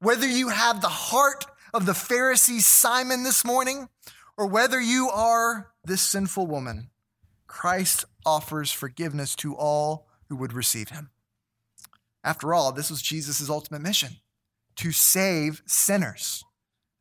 Whether 0.00 0.28
you 0.28 0.50
have 0.50 0.80
the 0.82 0.88
heart 0.88 1.46
of 1.72 1.86
the 1.86 1.92
Pharisee 1.92 2.60
Simon 2.60 3.22
this 3.22 3.42
morning, 3.42 3.88
or 4.36 4.46
whether 4.46 4.80
you 4.80 5.08
are 5.08 5.72
this 5.84 6.02
sinful 6.02 6.46
woman, 6.46 6.90
Christ 7.52 8.06
offers 8.24 8.72
forgiveness 8.72 9.36
to 9.36 9.54
all 9.54 10.08
who 10.30 10.36
would 10.36 10.54
receive 10.54 10.88
him. 10.88 11.10
After 12.24 12.54
all, 12.54 12.72
this 12.72 12.88
was 12.88 13.02
Jesus' 13.02 13.50
ultimate 13.50 13.82
mission 13.82 14.16
to 14.76 14.90
save 14.90 15.62
sinners. 15.66 16.44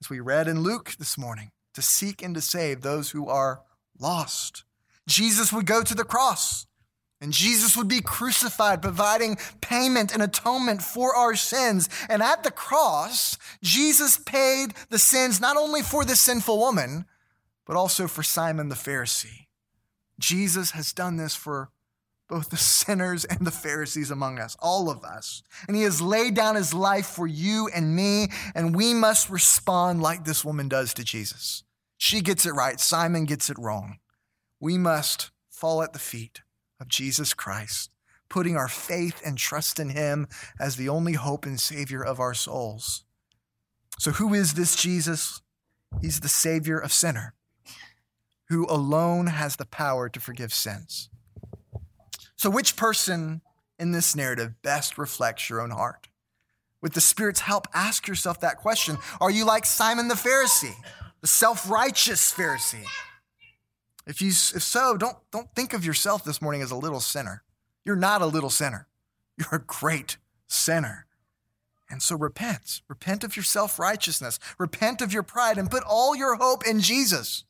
As 0.04 0.10
we 0.10 0.20
read 0.20 0.50
in 0.50 0.62
Luke 0.62 0.96
this 1.00 1.18
morning, 1.18 1.52
to 1.74 1.82
seek 1.82 2.22
and 2.22 2.36
to 2.36 2.42
save 2.42 2.82
those 2.82 3.12
who 3.12 3.30
are 3.30 3.62
lost. 3.98 4.66
Jesus 5.08 5.54
would 5.54 5.66
go 5.66 5.84
to 5.84 5.96
the 5.96 6.04
cross 6.04 6.68
and 7.22 7.32
Jesus 7.32 7.78
would 7.78 7.88
be 7.88 8.02
crucified, 8.02 8.82
providing 8.82 9.38
payment 9.62 10.14
and 10.14 10.22
atonement 10.22 10.82
for 10.82 11.16
our 11.16 11.38
sins. 11.38 11.88
And 12.10 12.22
at 12.22 12.44
the 12.44 12.52
cross, 12.52 13.38
Jesus 13.64 14.18
paid 14.18 14.74
the 14.90 15.00
sins 15.00 15.40
not 15.40 15.56
only 15.56 15.82
for 15.82 16.04
the 16.04 16.18
sinful 16.18 16.60
woman, 16.60 17.06
but 17.66 17.78
also 17.78 18.06
for 18.08 18.22
Simon 18.22 18.68
the 18.68 18.76
Pharisee. 18.76 19.48
Jesus 20.22 20.72
has 20.72 20.94
done 20.94 21.18
this 21.18 21.36
for 21.36 21.70
both 22.30 22.50
the 22.50 22.58
sinners 22.58 23.26
and 23.26 23.46
the 23.46 23.52
Pharisees 23.52 24.10
among 24.10 24.40
us, 24.40 24.56
all 24.60 24.90
of 24.90 25.04
us. 25.04 25.44
And 25.68 25.76
he 25.76 25.84
has 25.84 26.02
laid 26.02 26.34
down 26.34 26.56
his 26.56 26.74
life 26.74 27.06
for 27.06 27.28
you 27.28 27.70
and 27.74 27.96
me, 27.96 28.30
and 28.56 28.76
we 28.76 28.94
must 28.94 29.30
respond 29.30 30.02
like 30.02 30.24
this 30.24 30.46
woman 30.46 30.70
does 30.70 30.94
to 30.96 31.04
Jesus. 31.04 31.64
She 31.98 32.22
gets 32.22 32.46
it 32.46 32.54
right, 32.54 32.80
Simon 32.80 33.26
gets 33.26 33.50
it 33.50 33.60
wrong. 33.60 34.00
We 34.60 34.78
must 34.78 35.32
fall 35.50 35.84
at 35.84 35.94
the 35.94 36.00
feet 36.00 36.42
of 36.80 36.88
Jesus 36.88 37.34
Christ, 37.34 37.92
putting 38.30 38.56
our 38.56 38.68
faith 38.68 39.22
and 39.24 39.38
trust 39.38 39.80
in 39.80 39.90
him 39.90 40.28
as 40.60 40.76
the 40.76 40.90
only 40.90 41.14
hope 41.14 41.46
and 41.46 41.60
Savior 41.60 42.04
of 42.04 42.20
our 42.20 42.34
souls. 42.34 43.04
So, 44.00 44.12
who 44.12 44.34
is 44.34 44.54
this 44.54 44.76
Jesus? 44.76 45.42
He's 46.02 46.22
the 46.22 46.28
Savior 46.28 46.80
of 46.80 46.92
sinner 46.92 47.36
who 48.52 48.68
alone 48.70 49.28
has 49.28 49.56
the 49.56 49.66
power 49.66 50.10
to 50.10 50.20
forgive 50.20 50.54
sins. 50.54 51.10
So, 52.36 52.50
which 52.50 52.76
person 52.76 53.40
in 53.80 53.94
this 53.94 54.14
narrative 54.14 54.62
best 54.62 54.98
reflects 54.98 55.50
your 55.50 55.62
own 55.62 55.70
heart? 55.70 56.10
With 56.82 56.94
the 56.94 57.00
Spirit's 57.00 57.40
help, 57.40 57.66
ask 57.74 58.10
yourself 58.10 58.42
that 58.42 58.58
question. 58.58 58.98
Are 59.22 59.32
you 59.32 59.46
like 59.46 59.66
Simon 59.66 60.10
the 60.10 60.16
Pharisee, 60.16 60.76
the 61.22 61.28
self 61.28 61.70
righteous 61.70 62.34
Pharisee? 62.34 62.84
If, 64.06 64.22
you, 64.22 64.30
if 64.30 64.64
so, 64.64 64.98
don't, 64.98 65.16
don't 65.32 65.56
think 65.56 65.72
of 65.72 65.86
yourself 65.86 66.26
this 66.26 66.42
morning 66.42 66.62
as 66.62 66.72
a 66.72 66.76
little 66.76 67.00
sinner. 67.00 67.44
You're 67.86 67.96
not 67.96 68.22
a 68.22 68.26
little 68.26 68.50
sinner, 68.50 68.88
you're 69.38 69.62
a 69.62 69.64
great 69.66 70.18
sinner. 70.48 71.06
And 71.90 72.02
so 72.02 72.18
repent. 72.18 72.82
Repent 72.90 73.24
of 73.24 73.38
your 73.38 73.44
self 73.44 73.80
righteousness. 73.80 74.40
Repent 74.58 75.02
of 75.02 75.14
your 75.14 75.24
pride 75.24 75.58
and 75.58 75.72
put 75.72 75.84
all 75.88 76.18
your 76.18 76.36
hope 76.36 76.68
in 76.68 76.82
Jesus. 76.82 77.46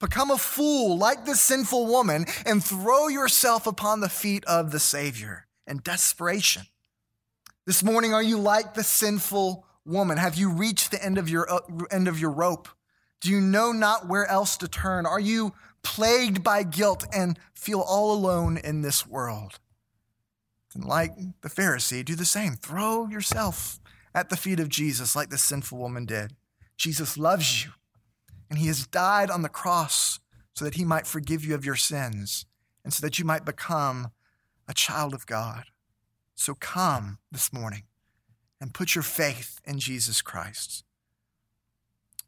Become 0.00 0.30
a 0.30 0.38
fool 0.38 0.96
like 0.96 1.26
this 1.26 1.42
sinful 1.42 1.86
woman 1.86 2.24
and 2.46 2.64
throw 2.64 3.08
yourself 3.08 3.66
upon 3.66 4.00
the 4.00 4.08
feet 4.08 4.44
of 4.46 4.72
the 4.72 4.80
Savior 4.80 5.46
in 5.66 5.78
desperation. 5.84 6.62
This 7.66 7.82
morning, 7.82 8.14
are 8.14 8.22
you 8.22 8.38
like 8.38 8.72
the 8.72 8.82
sinful 8.82 9.66
woman? 9.84 10.16
Have 10.16 10.36
you 10.36 10.50
reached 10.50 10.90
the 10.90 11.04
end 11.04 11.18
of 11.18 11.28
your 11.28 11.52
uh, 11.52 11.60
end 11.90 12.08
of 12.08 12.18
your 12.18 12.30
rope? 12.30 12.68
Do 13.20 13.30
you 13.30 13.42
know 13.42 13.72
not 13.72 14.08
where 14.08 14.26
else 14.26 14.56
to 14.58 14.68
turn? 14.68 15.04
Are 15.04 15.20
you 15.20 15.52
plagued 15.82 16.42
by 16.42 16.62
guilt 16.62 17.04
and 17.12 17.38
feel 17.54 17.80
all 17.80 18.14
alone 18.14 18.56
in 18.56 18.80
this 18.80 19.06
world? 19.06 19.60
And 20.74 20.84
like 20.84 21.14
the 21.42 21.50
Pharisee, 21.50 22.04
do 22.04 22.14
the 22.14 22.24
same. 22.24 22.54
Throw 22.54 23.06
yourself 23.06 23.80
at 24.14 24.30
the 24.30 24.36
feet 24.36 24.60
of 24.60 24.70
Jesus 24.70 25.14
like 25.14 25.28
the 25.28 25.36
sinful 25.36 25.76
woman 25.76 26.06
did. 26.06 26.34
Jesus 26.78 27.18
loves 27.18 27.64
you. 27.64 27.72
And 28.50 28.58
he 28.58 28.66
has 28.66 28.86
died 28.86 29.30
on 29.30 29.42
the 29.42 29.48
cross 29.48 30.18
so 30.54 30.64
that 30.64 30.74
he 30.74 30.84
might 30.84 31.06
forgive 31.06 31.44
you 31.44 31.54
of 31.54 31.64
your 31.64 31.76
sins 31.76 32.44
and 32.84 32.92
so 32.92 33.00
that 33.06 33.18
you 33.18 33.24
might 33.24 33.44
become 33.44 34.10
a 34.68 34.74
child 34.74 35.14
of 35.14 35.24
God. 35.24 35.64
So 36.34 36.54
come 36.54 37.18
this 37.30 37.52
morning 37.52 37.84
and 38.60 38.74
put 38.74 38.94
your 38.94 39.02
faith 39.02 39.60
in 39.64 39.78
Jesus 39.78 40.20
Christ. 40.20 40.84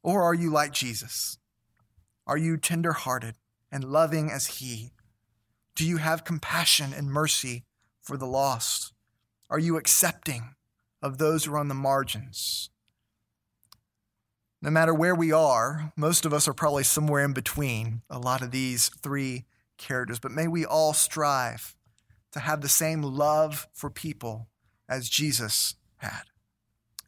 Or 0.03 0.23
are 0.23 0.35
you 0.35 0.51
like 0.51 0.73
Jesus? 0.73 1.39
Are 2.27 2.37
you 2.37 2.57
tenderhearted 2.57 3.35
and 3.71 3.85
loving 3.85 4.31
as 4.31 4.59
he? 4.59 4.93
Do 5.75 5.85
you 5.87 5.97
have 5.97 6.25
compassion 6.25 6.93
and 6.93 7.11
mercy 7.11 7.65
for 8.01 8.17
the 8.17 8.27
lost? 8.27 8.93
Are 9.49 9.59
you 9.59 9.77
accepting 9.77 10.55
of 11.01 11.19
those 11.19 11.45
who 11.45 11.55
are 11.55 11.59
on 11.59 11.69
the 11.69 11.75
margins? 11.75 12.71
No 14.62 14.70
matter 14.70 14.94
where 14.94 15.14
we 15.14 15.33
are, 15.33 15.92
most 15.96 16.25
of 16.25 16.33
us 16.33 16.46
are 16.46 16.55
probably 16.55 16.85
somewhere 16.85 17.25
in 17.25 17.33
between 17.33 18.03
a 18.09 18.18
lot 18.18 18.42
of 18.42 18.53
these 18.53 18.88
three 19.03 19.44
characters, 19.77 20.20
but 20.20 20.31
may 20.31 20.46
we 20.46 20.64
all 20.64 20.92
strive 20.92 21.75
to 22.31 22.38
have 22.38 22.61
the 22.61 22.68
same 22.68 23.03
love 23.03 23.66
for 23.72 23.90
people 23.90 24.46
as 24.88 25.09
Jesus 25.09 25.75
had. 25.96 26.22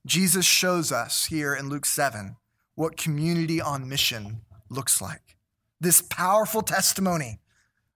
Jesus 0.05 0.45
shows 0.45 0.91
us 0.91 1.27
here 1.27 1.55
in 1.55 1.69
Luke 1.69 1.87
7 1.87 2.37
what 2.75 2.97
community 2.97 3.61
on 3.61 3.89
mission 3.89 4.41
looks 4.69 5.01
like. 5.01 5.37
This 5.81 6.03
powerful 6.03 6.63
testimony 6.63 7.39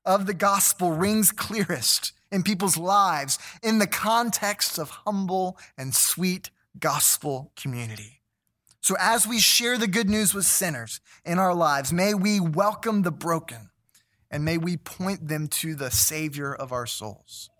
of 0.04 0.26
the 0.26 0.34
gospel 0.34 0.92
rings 0.92 1.32
clearest 1.32 2.12
in 2.30 2.44
people's 2.44 2.76
lives 2.76 3.38
in 3.62 3.80
the 3.80 3.86
context 3.88 4.78
of 4.78 4.90
humble 4.90 5.58
and 5.76 5.94
sweet 5.94 6.50
gospel 6.78 7.50
community. 7.56 8.17
So, 8.88 8.96
as 8.98 9.26
we 9.26 9.38
share 9.38 9.76
the 9.76 9.86
good 9.86 10.08
news 10.08 10.32
with 10.32 10.46
sinners 10.46 11.02
in 11.22 11.38
our 11.38 11.52
lives, 11.52 11.92
may 11.92 12.14
we 12.14 12.40
welcome 12.40 13.02
the 13.02 13.10
broken 13.10 13.68
and 14.30 14.46
may 14.46 14.56
we 14.56 14.78
point 14.78 15.28
them 15.28 15.46
to 15.48 15.74
the 15.74 15.90
Savior 15.90 16.54
of 16.54 16.72
our 16.72 16.86
souls. 16.86 17.50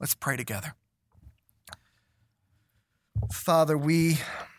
Let's 0.00 0.16
pray 0.16 0.36
together. 0.36 0.74
Father, 3.30 3.78
we 3.78 4.18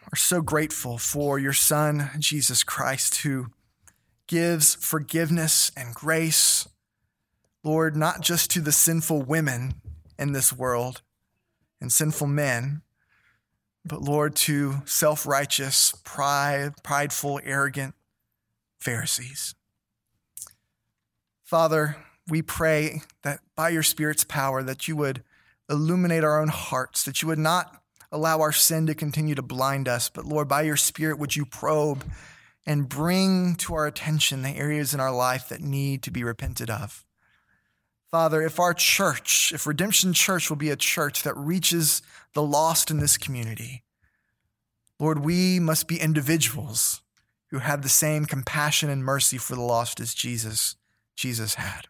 are 0.09 0.15
so 0.15 0.41
grateful 0.41 0.97
for 0.97 1.37
your 1.37 1.51
Son, 1.51 2.09
Jesus 2.17 2.63
Christ, 2.63 3.23
who 3.23 3.47
gives 4.25 4.75
forgiveness 4.75 5.69
and 5.75 5.93
grace, 5.93 6.65
Lord, 7.61 7.97
not 7.97 8.21
just 8.21 8.49
to 8.51 8.61
the 8.61 8.71
sinful 8.71 9.23
women 9.23 9.81
in 10.17 10.31
this 10.31 10.53
world 10.53 11.01
and 11.81 11.91
sinful 11.91 12.27
men, 12.27 12.83
but 13.85 14.01
Lord, 14.01 14.35
to 14.37 14.81
self 14.85 15.25
righteous, 15.25 15.93
pride, 16.03 16.73
prideful, 16.83 17.39
arrogant 17.43 17.93
Pharisees. 18.79 19.55
Father, 21.43 21.97
we 22.27 22.41
pray 22.41 23.01
that 23.21 23.39
by 23.55 23.69
your 23.69 23.83
Spirit's 23.83 24.23
power, 24.23 24.63
that 24.63 24.87
you 24.87 24.95
would 24.95 25.23
illuminate 25.69 26.23
our 26.23 26.41
own 26.41 26.47
hearts, 26.47 27.03
that 27.03 27.21
you 27.21 27.27
would 27.27 27.39
not 27.39 27.81
allow 28.11 28.39
our 28.39 28.51
sin 28.51 28.87
to 28.87 28.95
continue 28.95 29.35
to 29.35 29.41
blind 29.41 29.87
us, 29.87 30.09
but 30.09 30.25
Lord, 30.25 30.47
by 30.47 30.63
your 30.63 30.77
Spirit, 30.77 31.19
would 31.19 31.35
you 31.35 31.45
probe 31.45 32.03
and 32.65 32.89
bring 32.89 33.55
to 33.55 33.75
our 33.75 33.85
attention 33.85 34.41
the 34.41 34.49
areas 34.49 34.93
in 34.93 34.99
our 34.99 35.13
life 35.13 35.49
that 35.49 35.61
need 35.61 36.01
to 36.03 36.11
be 36.11 36.23
repented 36.23 36.69
of. 36.69 37.05
Father, 38.15 38.41
if 38.41 38.61
our 38.61 38.73
church, 38.73 39.51
if 39.53 39.67
Redemption 39.67 40.13
Church 40.13 40.49
will 40.49 40.55
be 40.55 40.69
a 40.69 40.77
church 40.77 41.23
that 41.23 41.35
reaches 41.35 42.01
the 42.33 42.41
lost 42.41 42.89
in 42.89 43.01
this 43.01 43.17
community, 43.17 43.83
Lord, 45.01 45.19
we 45.19 45.59
must 45.59 45.89
be 45.89 45.99
individuals 45.99 47.01
who 47.51 47.57
have 47.57 47.81
the 47.81 47.89
same 47.89 48.23
compassion 48.23 48.89
and 48.89 49.03
mercy 49.03 49.37
for 49.37 49.55
the 49.55 49.61
lost 49.61 49.99
as 49.99 50.13
Jesus, 50.13 50.77
Jesus 51.17 51.55
had. 51.55 51.87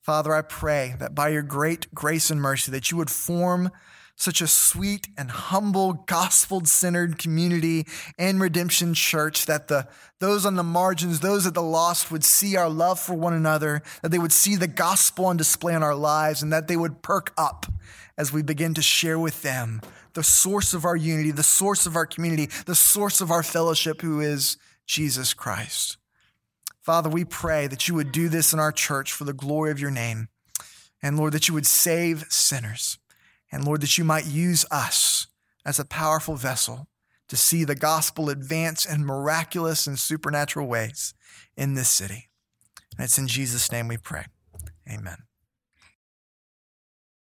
Father, 0.00 0.32
I 0.32 0.40
pray 0.40 0.94
that 0.98 1.14
by 1.14 1.28
your 1.28 1.42
great 1.42 1.94
grace 1.94 2.30
and 2.30 2.40
mercy 2.40 2.72
that 2.72 2.90
you 2.90 2.96
would 2.96 3.10
form 3.10 3.70
such 4.18 4.40
a 4.40 4.48
sweet 4.48 5.06
and 5.16 5.30
humble, 5.30 5.92
gospel 5.92 6.64
centered 6.64 7.18
community 7.18 7.86
and 8.18 8.40
redemption 8.40 8.92
church 8.92 9.46
that 9.46 9.68
the, 9.68 9.86
those 10.18 10.44
on 10.44 10.56
the 10.56 10.64
margins, 10.64 11.20
those 11.20 11.46
at 11.46 11.54
the 11.54 11.62
lost 11.62 12.10
would 12.10 12.24
see 12.24 12.56
our 12.56 12.68
love 12.68 12.98
for 12.98 13.14
one 13.14 13.32
another, 13.32 13.80
that 14.02 14.10
they 14.10 14.18
would 14.18 14.32
see 14.32 14.56
the 14.56 14.66
gospel 14.66 15.26
on 15.26 15.36
display 15.36 15.72
in 15.72 15.84
our 15.84 15.94
lives, 15.94 16.42
and 16.42 16.52
that 16.52 16.66
they 16.66 16.76
would 16.76 17.00
perk 17.00 17.32
up 17.38 17.66
as 18.18 18.32
we 18.32 18.42
begin 18.42 18.74
to 18.74 18.82
share 18.82 19.20
with 19.20 19.42
them 19.42 19.80
the 20.14 20.24
source 20.24 20.74
of 20.74 20.84
our 20.84 20.96
unity, 20.96 21.30
the 21.30 21.44
source 21.44 21.86
of 21.86 21.94
our 21.94 22.06
community, 22.06 22.48
the 22.66 22.74
source 22.74 23.20
of 23.20 23.30
our 23.30 23.44
fellowship, 23.44 24.02
who 24.02 24.20
is 24.20 24.56
Jesus 24.84 25.32
Christ. 25.32 25.96
Father, 26.80 27.08
we 27.08 27.24
pray 27.24 27.68
that 27.68 27.86
you 27.86 27.94
would 27.94 28.10
do 28.10 28.28
this 28.28 28.52
in 28.52 28.58
our 28.58 28.72
church 28.72 29.12
for 29.12 29.22
the 29.22 29.32
glory 29.32 29.70
of 29.70 29.78
your 29.78 29.92
name. 29.92 30.28
And 31.00 31.16
Lord, 31.16 31.34
that 31.34 31.46
you 31.46 31.54
would 31.54 31.66
save 31.66 32.24
sinners. 32.28 32.98
And 33.50 33.64
Lord, 33.64 33.80
that 33.80 33.96
you 33.96 34.04
might 34.04 34.26
use 34.26 34.64
us 34.70 35.26
as 35.64 35.78
a 35.78 35.84
powerful 35.84 36.36
vessel 36.36 36.88
to 37.28 37.36
see 37.36 37.64
the 37.64 37.74
gospel 37.74 38.30
advance 38.30 38.84
in 38.84 39.04
miraculous 39.04 39.86
and 39.86 39.98
supernatural 39.98 40.66
ways 40.66 41.14
in 41.56 41.74
this 41.74 41.90
city. 41.90 42.28
And 42.96 43.04
it's 43.04 43.18
in 43.18 43.28
Jesus' 43.28 43.70
name 43.70 43.88
we 43.88 43.96
pray. 43.96 44.26
Amen. 44.90 45.27